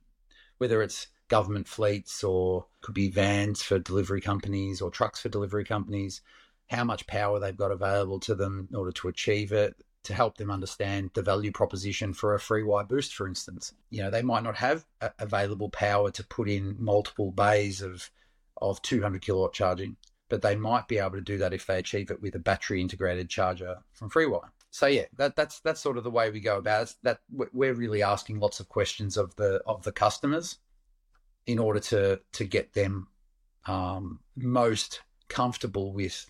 whether 0.59 0.83
it's 0.83 1.07
government 1.29 1.67
fleets 1.67 2.23
or 2.23 2.67
could 2.81 2.93
be 2.93 3.09
vans 3.09 3.63
for 3.63 3.79
delivery 3.79 4.21
companies 4.21 4.81
or 4.81 4.91
trucks 4.91 5.19
for 5.19 5.29
delivery 5.29 5.65
companies, 5.65 6.21
how 6.69 6.83
much 6.83 7.07
power 7.07 7.39
they've 7.39 7.57
got 7.57 7.71
available 7.71 8.19
to 8.19 8.35
them 8.35 8.67
in 8.69 8.75
order 8.75 8.91
to 8.91 9.07
achieve 9.07 9.51
it, 9.51 9.77
to 10.03 10.13
help 10.13 10.37
them 10.37 10.51
understand 10.51 11.09
the 11.15 11.23
value 11.23 11.51
proposition 11.51 12.13
for 12.13 12.35
a 12.35 12.39
FreeWire 12.39 12.87
boost, 12.87 13.15
for 13.15 13.27
instance. 13.27 13.73
You 13.89 14.03
know, 14.03 14.11
they 14.11 14.21
might 14.21 14.43
not 14.43 14.57
have 14.57 14.85
available 15.17 15.71
power 15.71 16.11
to 16.11 16.23
put 16.23 16.47
in 16.47 16.75
multiple 16.77 17.31
bays 17.31 17.81
of 17.81 18.11
of 18.61 18.81
200 18.81 19.21
kilowatt 19.21 19.53
charging, 19.53 19.95
but 20.29 20.41
they 20.41 20.55
might 20.55 20.87
be 20.87 20.97
able 20.97 21.11
to 21.11 21.21
do 21.21 21.37
that 21.37 21.53
if 21.53 21.65
they 21.65 21.79
achieve 21.79 22.11
it 22.11 22.21
with 22.21 22.35
a 22.35 22.39
battery 22.39 22.81
integrated 22.81 23.29
charger 23.29 23.77
from 23.93 24.09
FreeWire. 24.09 24.49
So 24.69 24.87
yeah, 24.87 25.05
that, 25.17 25.35
that's 25.35 25.59
that's 25.61 25.81
sort 25.81 25.97
of 25.97 26.03
the 26.03 26.11
way 26.11 26.29
we 26.29 26.39
go 26.39 26.57
about 26.57 26.83
it. 26.83 26.95
That 27.03 27.19
we're 27.31 27.73
really 27.73 28.03
asking 28.03 28.39
lots 28.39 28.59
of 28.59 28.69
questions 28.69 29.17
of 29.17 29.35
the 29.35 29.61
of 29.65 29.83
the 29.83 29.91
customers 29.91 30.57
in 31.45 31.57
order 31.57 31.79
to 31.79 32.19
to 32.33 32.45
get 32.45 32.73
them 32.73 33.07
um, 33.65 34.19
most 34.35 35.01
comfortable 35.29 35.93
with 35.93 36.29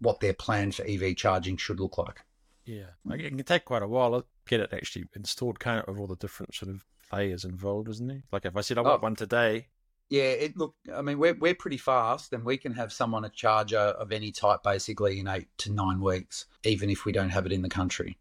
what 0.00 0.20
their 0.20 0.34
plan 0.34 0.72
for 0.72 0.84
EV 0.86 1.16
charging 1.16 1.56
should 1.56 1.80
look 1.80 1.98
like. 1.98 2.20
Yeah, 2.64 2.90
it 3.10 3.28
can 3.28 3.42
take 3.44 3.64
quite 3.64 3.82
a 3.82 3.88
while 3.88 4.20
to 4.20 4.26
get 4.46 4.60
it 4.60 4.72
actually 4.72 5.06
installed, 5.16 5.58
kind 5.58 5.80
of, 5.80 5.88
with 5.88 5.98
all 5.98 6.06
the 6.06 6.16
different 6.16 6.54
sort 6.54 6.70
of 6.70 6.84
players 7.08 7.44
involved, 7.44 7.88
isn't 7.88 8.10
it? 8.10 8.22
Like 8.30 8.44
if 8.44 8.56
I 8.56 8.60
said 8.60 8.78
I 8.78 8.82
want 8.82 9.00
oh. 9.00 9.04
one 9.04 9.16
today, 9.16 9.68
yeah, 10.10 10.22
it 10.22 10.56
look. 10.56 10.74
I 10.94 11.02
mean, 11.02 11.18
we're 11.18 11.34
we're 11.34 11.54
pretty 11.54 11.76
fast, 11.76 12.32
and 12.32 12.44
we 12.44 12.56
can 12.56 12.72
have 12.72 12.92
someone 12.92 13.24
a 13.24 13.28
charger 13.28 13.78
uh, 13.78 13.92
of 13.92 14.10
any 14.10 14.32
type 14.32 14.62
basically 14.62 15.20
in 15.20 15.28
eight 15.28 15.48
to 15.58 15.72
nine 15.72 16.00
weeks, 16.00 16.46
even 16.64 16.88
if 16.88 17.04
we 17.04 17.12
don't 17.12 17.28
have 17.30 17.44
it 17.44 17.52
in 17.52 17.62
the 17.62 17.68
country. 17.68 18.18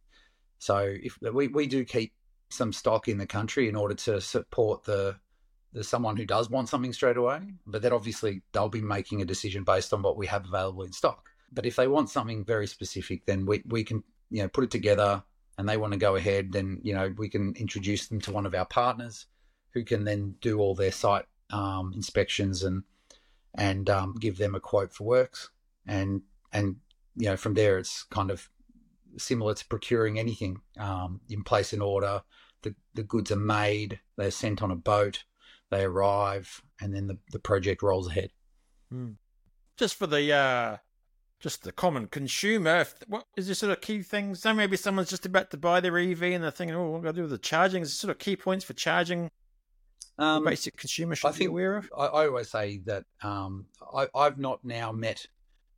So 0.60 0.95
if 1.02 1.17
we 1.21 1.47
we 1.47 1.67
do 1.67 1.86
keep 1.86 2.13
some 2.50 2.73
stock 2.73 3.08
in 3.08 3.17
the 3.17 3.26
country 3.26 3.69
in 3.69 3.76
order 3.76 3.95
to 3.95 4.19
support 4.19 4.84
the 4.84 5.15
the 5.71 5.84
someone 5.84 6.17
who 6.17 6.26
does 6.26 6.50
want 6.50 6.67
something 6.67 6.91
straight 6.91 7.17
away, 7.17 7.39
but 7.65 7.82
then 7.82 7.93
obviously 7.93 8.41
they'll 8.52 8.69
be 8.69 8.82
making 8.82 9.21
a 9.21 9.26
decision 9.26 9.63
based 9.63 9.93
on 9.93 10.02
what 10.02 10.17
we 10.17 10.28
have 10.28 10.45
available 10.45 10.84
in 10.84 10.91
stock. 10.91 11.30
But 11.54 11.65
if 11.65 11.78
they 11.78 11.88
want 11.88 12.10
something 12.10 12.43
very 12.43 12.67
specific, 12.67 13.26
then 13.26 13.45
we 13.45 13.63
we 13.65 13.86
can 13.86 14.04
you 14.30 14.41
know 14.41 14.50
put 14.50 14.65
it 14.65 14.71
together, 14.71 15.23
and 15.58 15.69
they 15.69 15.78
want 15.78 15.93
to 15.93 16.00
go 16.00 16.17
ahead, 16.17 16.52
then 16.52 16.82
you 16.84 16.93
know 16.93 17.13
we 17.17 17.30
can 17.30 17.54
introduce 17.56 18.08
them 18.08 18.19
to 18.21 18.34
one 18.34 18.45
of 18.45 18.54
our 18.54 18.65
partners 18.65 19.28
who 19.71 19.86
can 19.86 20.04
then 20.04 20.36
do 20.41 20.60
all 20.60 20.76
their 20.76 20.91
site 20.91 21.26
um, 21.50 21.94
inspections 21.94 22.64
and 22.64 22.84
and 23.56 23.90
um, 23.90 24.16
give 24.20 24.38
them 24.38 24.56
a 24.56 24.60
quote 24.60 24.94
for 24.94 25.04
works. 25.04 25.50
And 25.86 26.22
and 26.54 26.78
you 27.16 27.30
know 27.30 27.38
from 27.38 27.54
there 27.54 27.78
it's 27.78 28.04
kind 28.04 28.32
of 28.32 28.50
similar 29.18 29.54
to 29.54 29.68
procuring 29.68 30.20
anything 30.20 30.62
um, 30.80 31.22
in 31.30 31.44
place 31.44 31.74
an 31.74 31.82
order. 31.82 32.22
The, 32.64 32.76
the 32.96 33.04
goods 33.04 33.32
are 33.32 33.36
made 33.36 34.00
they're 34.18 34.32
sent 34.32 34.62
on 34.64 34.72
a 34.72 34.76
boat 34.76 35.24
they 35.70 35.84
arrive 35.84 36.62
and 36.82 36.94
then 36.94 37.08
the, 37.08 37.18
the 37.32 37.40
project 37.40 37.82
rolls 37.82 38.08
ahead. 38.08 38.32
Hmm. 38.92 39.12
just 39.76 39.96
for 39.96 40.08
the 40.08 40.32
uh 40.34 40.78
just 41.40 41.64
the 41.64 41.74
common 41.74 42.08
consumer 42.08 42.80
if, 42.80 42.96
what 43.08 43.26
is 43.36 43.48
there 43.48 43.56
sort 43.56 43.74
of 43.74 43.82
key 43.82 44.02
things 44.02 44.40
so 44.42 44.54
maybe 44.54 44.78
someone's 44.78 45.10
just 45.10 45.26
about 45.26 45.52
to 45.52 45.58
buy 45.58 45.82
their 45.82 45.98
ev 45.98 46.24
and 46.24 46.42
they're 46.44 46.52
thinking 46.52 46.76
oh 46.76 46.90
what 46.90 46.98
am 46.98 47.02
i 47.02 47.04
going 47.04 47.16
to 47.16 47.20
do 47.20 47.22
with 47.24 47.32
the 47.32 47.38
charging? 47.38 47.84
Is 47.84 47.94
sort 47.94 48.12
of 48.12 48.18
key 48.18 48.38
points 48.38 48.64
for 48.64 48.74
charging 48.74 49.30
um, 50.18 50.46
basic 50.46 50.78
consumer 50.78 51.16
should 51.16 51.28
I 51.28 51.32
think, 51.32 51.40
be 51.40 51.46
aware 51.46 51.78
of? 51.78 51.90
I, 51.98 52.06
I 52.06 52.28
always 52.28 52.50
say 52.50 52.80
that 52.86 53.06
um, 53.22 53.66
I, 53.94 54.08
I've 54.16 54.38
not 54.38 54.64
now 54.64 54.92
met 54.92 55.28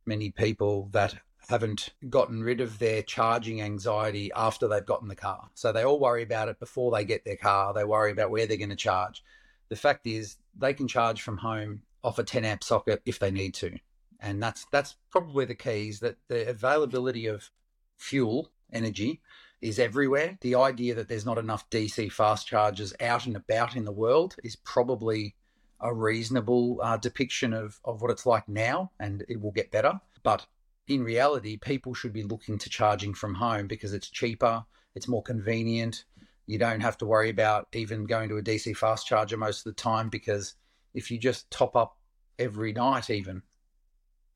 many 0.06 0.30
people 0.30 0.88
that 0.92 1.14
haven't 1.48 1.90
gotten 2.08 2.42
rid 2.42 2.60
of 2.60 2.78
their 2.78 3.02
charging 3.02 3.60
anxiety 3.60 4.30
after 4.34 4.68
they've 4.68 4.86
gotten 4.86 5.08
the 5.08 5.16
car. 5.16 5.50
So 5.54 5.72
they 5.72 5.84
all 5.84 5.98
worry 5.98 6.22
about 6.22 6.48
it 6.48 6.60
before 6.60 6.90
they 6.90 7.04
get 7.04 7.24
their 7.24 7.36
car. 7.36 7.74
They 7.74 7.84
worry 7.84 8.12
about 8.12 8.30
where 8.30 8.46
they're 8.46 8.56
going 8.56 8.70
to 8.70 8.76
charge. 8.76 9.22
The 9.68 9.76
fact 9.76 10.06
is, 10.06 10.36
they 10.56 10.74
can 10.74 10.88
charge 10.88 11.22
from 11.22 11.38
home 11.38 11.82
off 12.02 12.18
a 12.18 12.24
10 12.24 12.44
amp 12.44 12.64
socket 12.64 13.02
if 13.04 13.18
they 13.18 13.30
need 13.30 13.54
to. 13.54 13.76
And 14.20 14.42
that's 14.42 14.66
that's 14.70 14.96
probably 15.10 15.44
the 15.44 15.54
key 15.54 15.88
is 15.88 16.00
that 16.00 16.16
the 16.28 16.48
availability 16.48 17.26
of 17.26 17.50
fuel 17.96 18.50
energy 18.72 19.20
is 19.60 19.78
everywhere. 19.78 20.38
The 20.40 20.54
idea 20.54 20.94
that 20.94 21.08
there's 21.08 21.26
not 21.26 21.38
enough 21.38 21.68
DC 21.70 22.10
fast 22.12 22.46
chargers 22.46 22.94
out 23.00 23.26
and 23.26 23.36
about 23.36 23.76
in 23.76 23.84
the 23.84 23.92
world 23.92 24.36
is 24.42 24.56
probably 24.56 25.34
a 25.80 25.94
reasonable 25.94 26.78
uh, 26.82 26.96
depiction 26.96 27.52
of, 27.52 27.80
of 27.84 28.02
what 28.02 28.10
it's 28.10 28.26
like 28.26 28.48
now, 28.48 28.90
and 29.00 29.24
it 29.28 29.40
will 29.40 29.50
get 29.50 29.70
better. 29.70 30.00
But 30.22 30.46
in 30.88 31.02
reality, 31.02 31.56
people 31.56 31.94
should 31.94 32.12
be 32.12 32.22
looking 32.22 32.58
to 32.58 32.70
charging 32.70 33.14
from 33.14 33.34
home 33.34 33.66
because 33.66 33.92
it's 33.92 34.10
cheaper, 34.10 34.64
it's 34.94 35.08
more 35.08 35.22
convenient. 35.22 36.04
You 36.46 36.58
don't 36.58 36.80
have 36.80 36.98
to 36.98 37.06
worry 37.06 37.30
about 37.30 37.68
even 37.74 38.04
going 38.04 38.28
to 38.30 38.38
a 38.38 38.42
DC 38.42 38.76
fast 38.76 39.06
charger 39.06 39.36
most 39.36 39.58
of 39.58 39.64
the 39.64 39.80
time 39.80 40.08
because 40.08 40.54
if 40.94 41.10
you 41.10 41.18
just 41.18 41.50
top 41.50 41.76
up 41.76 41.96
every 42.38 42.72
night, 42.72 43.08
even 43.08 43.42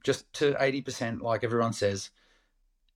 just 0.05 0.33
to 0.35 0.53
80%, 0.55 1.23
like 1.23 1.43
everyone 1.43 1.73
says, 1.73 2.11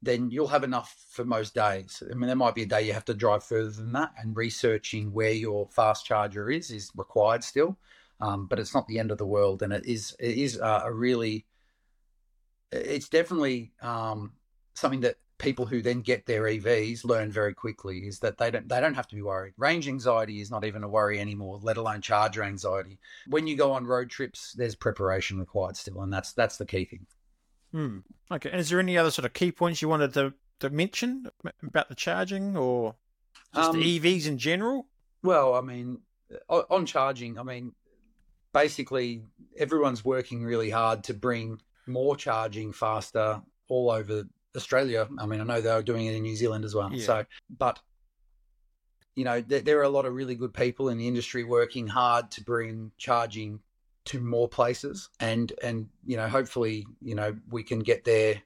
then 0.03 0.31
you'll 0.31 0.49
have 0.49 0.65
enough 0.65 0.95
for 1.11 1.25
most 1.25 1.55
days. 1.55 2.03
I 2.09 2.15
mean, 2.15 2.29
there 2.29 2.37
might 2.37 2.55
be 2.55 2.63
a 2.63 2.67
day 2.67 2.83
you 2.83 2.93
have 2.93 3.05
to 3.07 3.15
drive 3.15 3.45
further 3.45 3.71
than 3.71 3.93
that, 3.93 4.13
and 4.19 4.37
researching 4.37 5.13
where 5.13 5.33
your 5.33 5.69
fast 5.71 6.07
charger 6.07 6.51
is 6.51 6.71
is 6.71 6.91
required 6.97 7.43
still. 7.45 7.77
Um, 8.21 8.47
but 8.47 8.59
it's 8.59 8.75
not 8.75 8.87
the 8.89 8.99
end 8.99 9.11
of 9.11 9.19
the 9.19 9.27
world, 9.27 9.63
and 9.63 9.73
it 9.73 9.87
is 9.87 10.17
it 10.19 10.37
is 10.37 10.61
uh, 10.61 10.83
a 10.85 10.93
really 10.93 11.47
it's 12.71 13.09
definitely 13.09 13.73
um, 13.81 14.33
something 14.75 15.01
that 15.01 15.17
people 15.39 15.67
who 15.67 15.81
then 15.81 16.01
get 16.01 16.27
their 16.27 16.43
EVs 16.43 17.05
learn 17.05 17.31
very 17.31 17.55
quickly 17.55 17.99
is 17.99 18.19
that 18.19 18.39
they 18.39 18.51
don't 18.51 18.69
they 18.69 18.81
don't 18.81 18.95
have 18.95 19.09
to 19.09 19.15
be 19.15 19.23
worried. 19.23 19.55
Range 19.57 19.89
anxiety 19.89 20.41
is 20.41 20.51
not 20.51 20.65
even 20.65 20.85
a 20.85 20.89
worry 20.89 21.21
anymore, 21.21 21.59
let 21.63 21.77
alone 21.77 22.01
charger 22.01 22.43
anxiety. 22.43 22.99
When 23.29 23.47
you 23.47 23.57
go 23.57 23.73
on 23.73 23.87
road 23.87 24.11
trips, 24.11 24.53
there's 24.53 24.75
preparation 24.75 25.39
required 25.39 25.77
still, 25.77 26.03
and 26.03 26.13
that's 26.13 26.33
that's 26.33 26.57
the 26.57 26.67
key 26.67 26.85
thing. 26.85 27.07
Hmm. 27.73 27.99
Okay. 28.31 28.51
And 28.51 28.61
is 28.61 28.71
there 28.71 28.81
any 28.81 28.97
other 28.97 29.11
sort 29.11 29.27
of 29.27 29.33
key 29.33 29.53
points 29.53 29.83
you 29.83 29.89
wanted 29.89 30.15
to, 30.15 30.35
to 30.61 30.71
mention 30.71 31.29
about 31.63 31.89
the 31.89 31.95
charging 31.95 32.57
or 32.57 32.95
just 33.55 33.71
um, 33.71 33.81
the 33.81 34.01
EVs 34.01 34.27
in 34.27 34.39
general? 34.39 34.87
Well, 35.23 35.55
I 35.55 35.61
mean, 35.61 35.99
on 36.49 36.87
charging, 36.87 37.39
I 37.39 37.43
mean, 37.43 37.73
basically 38.53 39.23
everyone's 39.57 40.05
working 40.05 40.45
really 40.45 40.71
hard 40.71 41.05
to 41.05 41.15
bring 41.15 41.61
more 41.87 42.17
charging 42.17 42.73
faster 42.73 43.43
all 43.69 43.91
over 43.91 44.25
Australia. 44.57 45.09
I 45.19 45.27
mean, 45.27 45.41
I 45.41 45.45
know 45.45 45.61
they're 45.61 45.83
doing 45.83 46.07
it 46.07 46.15
in 46.15 46.23
New 46.23 46.37
Zealand 46.37 46.65
as 46.65 46.75
well. 46.75 46.93
Yeah. 46.93 47.05
So, 47.05 47.25
but 47.51 47.79
you 49.15 49.25
know, 49.25 49.41
there, 49.41 49.61
there, 49.61 49.79
are 49.81 49.85
a 49.85 49.89
lot 49.89 50.07
of 50.07 50.15
really 50.15 50.37
good 50.37 50.55
people 50.55 50.89
in 50.89 50.99
the 50.99 51.09
industry 51.09 51.43
working 51.43 51.89
hard 51.89 52.31
to 52.33 52.45
bring 52.45 52.93
charging 52.99 53.61
to 54.09 54.21
more 54.21 54.49
places, 54.49 55.09
and 55.21 55.53
and 55.63 55.89
you 56.05 56.17
know, 56.17 56.29
hopefully, 56.29 56.87
you 57.01 57.15
know, 57.15 57.37
we 57.51 57.63
can 57.63 57.81
get 57.81 58.05
there 58.05 58.43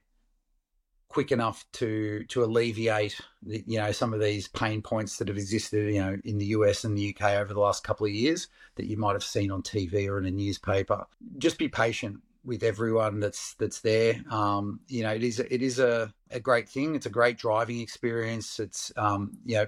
quick 1.09 1.31
enough 1.31 1.67
to 1.73 2.25
to 2.25 2.43
alleviate 2.43 3.21
the, 3.43 3.63
you 3.67 3.79
know 3.79 3.93
some 3.93 4.15
of 4.15 4.21
these 4.21 4.49
pain 4.49 4.81
points 4.81 5.19
that 5.19 5.29
have 5.29 5.37
existed 5.37 5.93
you 5.93 6.01
know 6.01 6.17
in 6.25 6.39
the 6.39 6.47
US 6.47 6.85
and 6.85 6.97
the 6.97 7.15
UK 7.15 7.33
over 7.33 7.53
the 7.53 7.61
last 7.61 7.85
couple 7.85 8.07
of 8.07 8.13
years 8.13 8.49
that 8.77 8.87
you 8.87 8.97
might 8.97 9.13
have 9.13 9.23
seen 9.23 9.51
on 9.51 9.61
TV 9.61 10.09
or 10.09 10.17
in 10.17 10.25
a 10.25 10.31
newspaper 10.31 11.05
just 11.37 11.59
be 11.59 11.69
patient 11.69 12.23
with 12.45 12.63
everyone 12.63 13.21
that's 13.21 13.55
that's 13.55 13.81
there. 13.81 14.21
Um, 14.31 14.81
you 14.89 15.03
know, 15.03 15.13
it 15.13 15.23
is 15.23 15.39
it 15.39 15.63
is 15.63 15.79
a, 15.79 16.13
a 16.31 16.41
great 16.41 16.69
thing. 16.69 16.95
It's 16.95 17.07
a 17.07 17.11
great 17.11 17.39
driving 17.39 17.81
experience. 17.81 18.59
It's 18.59 18.93
um, 18.97 19.39
you 19.45 19.57
know, 19.57 19.67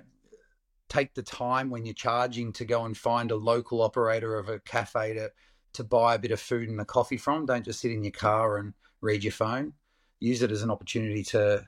take 0.88 1.14
the 1.14 1.22
time 1.22 1.70
when 1.70 1.84
you're 1.86 1.94
charging 1.94 2.52
to 2.54 2.64
go 2.64 2.84
and 2.84 2.96
find 2.96 3.30
a 3.30 3.36
local 3.36 3.82
operator 3.82 4.38
of 4.38 4.48
a 4.48 4.58
cafe 4.60 5.14
to 5.14 5.30
to 5.74 5.84
buy 5.84 6.14
a 6.14 6.18
bit 6.18 6.30
of 6.30 6.40
food 6.40 6.68
and 6.68 6.80
a 6.80 6.84
coffee 6.84 7.16
from. 7.16 7.46
Don't 7.46 7.64
just 7.64 7.80
sit 7.80 7.92
in 7.92 8.04
your 8.04 8.12
car 8.12 8.58
and 8.58 8.74
read 9.00 9.22
your 9.22 9.32
phone. 9.32 9.72
Use 10.20 10.42
it 10.42 10.50
as 10.50 10.62
an 10.62 10.70
opportunity 10.70 11.22
to 11.24 11.66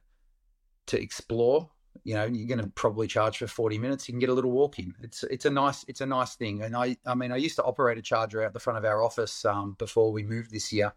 to 0.86 1.00
explore. 1.00 1.68
You 2.04 2.14
know 2.14 2.24
you're 2.24 2.48
going 2.48 2.64
to 2.64 2.70
probably 2.70 3.06
charge 3.06 3.38
for 3.38 3.46
40 3.46 3.78
minutes. 3.78 4.08
You 4.08 4.12
can 4.12 4.20
get 4.20 4.28
a 4.28 4.34
little 4.34 4.52
walk 4.52 4.78
in. 4.78 4.94
It's 5.02 5.24
it's 5.24 5.44
a 5.44 5.50
nice 5.50 5.84
it's 5.88 6.00
a 6.00 6.06
nice 6.06 6.34
thing. 6.34 6.62
And 6.62 6.76
i 6.76 6.96
i 7.04 7.14
mean 7.14 7.32
i 7.32 7.36
used 7.36 7.56
to 7.56 7.64
operate 7.64 7.98
a 7.98 8.02
charger 8.02 8.42
out 8.42 8.52
the 8.52 8.60
front 8.60 8.78
of 8.78 8.84
our 8.84 9.02
office 9.02 9.44
um, 9.44 9.74
before 9.78 10.12
we 10.12 10.22
moved 10.22 10.50
this 10.50 10.72
year 10.72 10.92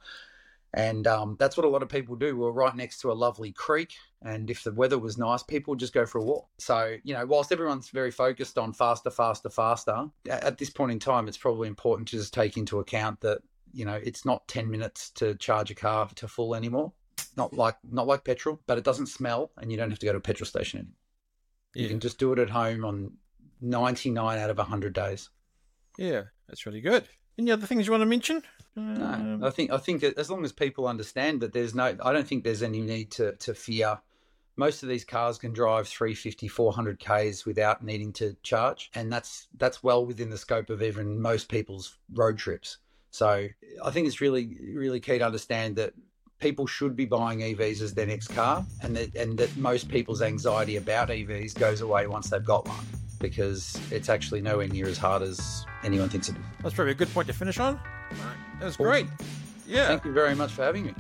and 0.74 1.08
um, 1.08 1.36
that's 1.40 1.58
what 1.58 1.66
a 1.66 1.70
lot 1.70 1.82
of 1.82 1.90
people 1.90 2.16
do 2.16 2.38
we're 2.38 2.52
right 2.52 2.76
next 2.76 3.00
to 3.00 3.12
a 3.12 3.14
lovely 3.14 3.52
creek 3.52 3.94
and 4.22 4.50
if 4.50 4.64
the 4.64 4.72
weather 4.74 5.00
was 5.00 5.18
nice 5.18 5.42
people 5.42 5.72
would 5.72 5.80
just 5.80 5.94
go 5.94 6.06
for 6.06 6.20
a 6.20 6.24
walk 6.24 6.48
so 6.58 6.96
you 7.04 7.14
know 7.14 7.26
whilst 7.26 7.52
everyone's 7.52 7.90
very 7.90 8.12
focused 8.12 8.58
on 8.58 8.72
faster 8.72 9.10
faster 9.10 9.50
faster 9.50 10.06
at 10.30 10.58
this 10.58 10.70
point 10.70 10.92
in 10.92 11.00
time 11.00 11.28
it's 11.28 11.38
probably 11.38 11.68
important 11.68 12.08
to 12.08 12.18
just 12.18 12.34
take 12.34 12.58
into 12.58 12.80
account 12.80 13.20
that 13.22 13.40
you 13.74 13.86
know 13.86 14.00
it's 14.04 14.26
not 14.26 14.48
10 14.48 14.70
minutes 14.70 15.10
to 15.12 15.36
charge 15.36 15.72
a 15.72 15.76
car 15.76 16.08
to 16.16 16.28
full 16.28 16.54
anymore 16.54 16.94
not 17.40 17.54
like 17.54 17.78
not 17.90 18.08
like 18.08 18.24
petrol, 18.24 18.60
but 18.68 18.78
it 18.78 18.84
doesn't 18.84 19.08
smell, 19.08 19.52
and 19.58 19.72
you 19.72 19.78
don't 19.78 19.90
have 19.90 20.00
to 20.00 20.06
go 20.06 20.12
to 20.12 20.18
a 20.18 20.22
petrol 20.22 20.46
station 20.46 20.80
anymore. 20.80 20.96
Yeah. 21.74 21.84
You 21.84 21.90
can 21.90 22.00
just 22.00 22.20
do 22.20 22.34
it 22.34 22.40
at 22.40 22.50
home 22.50 22.86
on 22.86 23.14
ninety 23.62 24.10
nine 24.10 24.38
out 24.40 24.50
of 24.50 24.58
hundred 24.60 24.94
days. 24.94 25.30
Yeah, 25.98 26.24
that's 26.48 26.66
really 26.66 26.82
good. 26.82 27.08
Any 27.38 27.52
other 27.52 27.66
things 27.66 27.86
you 27.86 27.92
want 27.92 28.02
to 28.02 28.06
mention? 28.06 28.44
No, 28.80 29.06
I 29.44 29.48
um, 29.48 29.52
think 29.52 29.72
I 29.72 29.78
think 29.78 30.04
as 30.04 30.30
long 30.30 30.44
as 30.44 30.52
people 30.52 30.88
understand 30.88 31.42
that 31.42 31.54
there's 31.54 31.76
no, 31.76 31.96
I 32.02 32.14
don't 32.14 32.28
think 32.28 32.44
there's 32.44 32.64
any 32.64 32.82
need 32.82 33.12
to 33.12 33.34
to 33.34 33.54
fear. 33.54 34.00
Most 34.56 34.84
of 34.84 34.90
these 34.90 35.06
cars 35.06 35.38
can 35.38 35.54
drive 35.54 35.88
350, 35.88 36.50
400 36.50 37.00
k's 37.00 37.46
without 37.46 37.84
needing 37.84 38.12
to 38.14 38.36
charge, 38.44 38.92
and 38.96 39.12
that's 39.12 39.48
that's 39.58 39.84
well 39.84 40.06
within 40.06 40.30
the 40.30 40.38
scope 40.38 40.70
of 40.70 40.82
even 40.82 41.22
most 41.22 41.50
people's 41.50 41.98
road 42.14 42.38
trips. 42.38 42.78
So 43.12 43.48
I 43.84 43.92
think 43.92 44.08
it's 44.08 44.22
really 44.22 44.58
really 44.74 45.00
key 45.00 45.20
to 45.20 45.26
understand 45.26 45.76
that 45.78 45.94
people 46.40 46.68
should 46.68 46.96
be 46.96 47.06
buying 47.06 47.40
EVs 47.40 47.82
as 47.82 47.94
their 47.94 48.08
next 48.08 48.30
car, 48.30 48.66
and 48.82 48.96
that 48.96 49.16
and 49.16 49.38
that 49.38 49.56
most 49.58 49.90
people's 49.90 50.22
anxiety 50.22 50.78
about 50.78 51.10
EVs 51.10 51.58
goes 51.58 51.82
away 51.82 52.08
once 52.08 52.30
they've 52.30 52.44
got 52.44 52.68
one 52.68 52.86
because 53.20 53.80
it's 53.92 54.10
actually 54.10 54.42
nowhere 54.42 54.68
near 54.68 54.88
as 54.88 54.98
hard 54.98 55.22
as 55.22 55.66
anyone 55.84 56.10
thinks 56.10 56.30
it 56.30 56.36
is. 56.36 56.42
That's 56.62 56.76
probably 56.76 56.92
a 56.92 56.96
good 56.96 57.14
point 57.14 57.28
to 57.28 57.34
finish 57.34 57.60
on. 57.60 57.80
That 58.60 58.66
was 58.66 58.78
great. 58.78 59.08
Yeah. 59.68 59.88
Thank 59.88 60.06
you 60.06 60.12
very 60.12 60.36
much 60.36 60.52
for 60.52 60.64
having 60.64 60.86
me. 60.88 60.94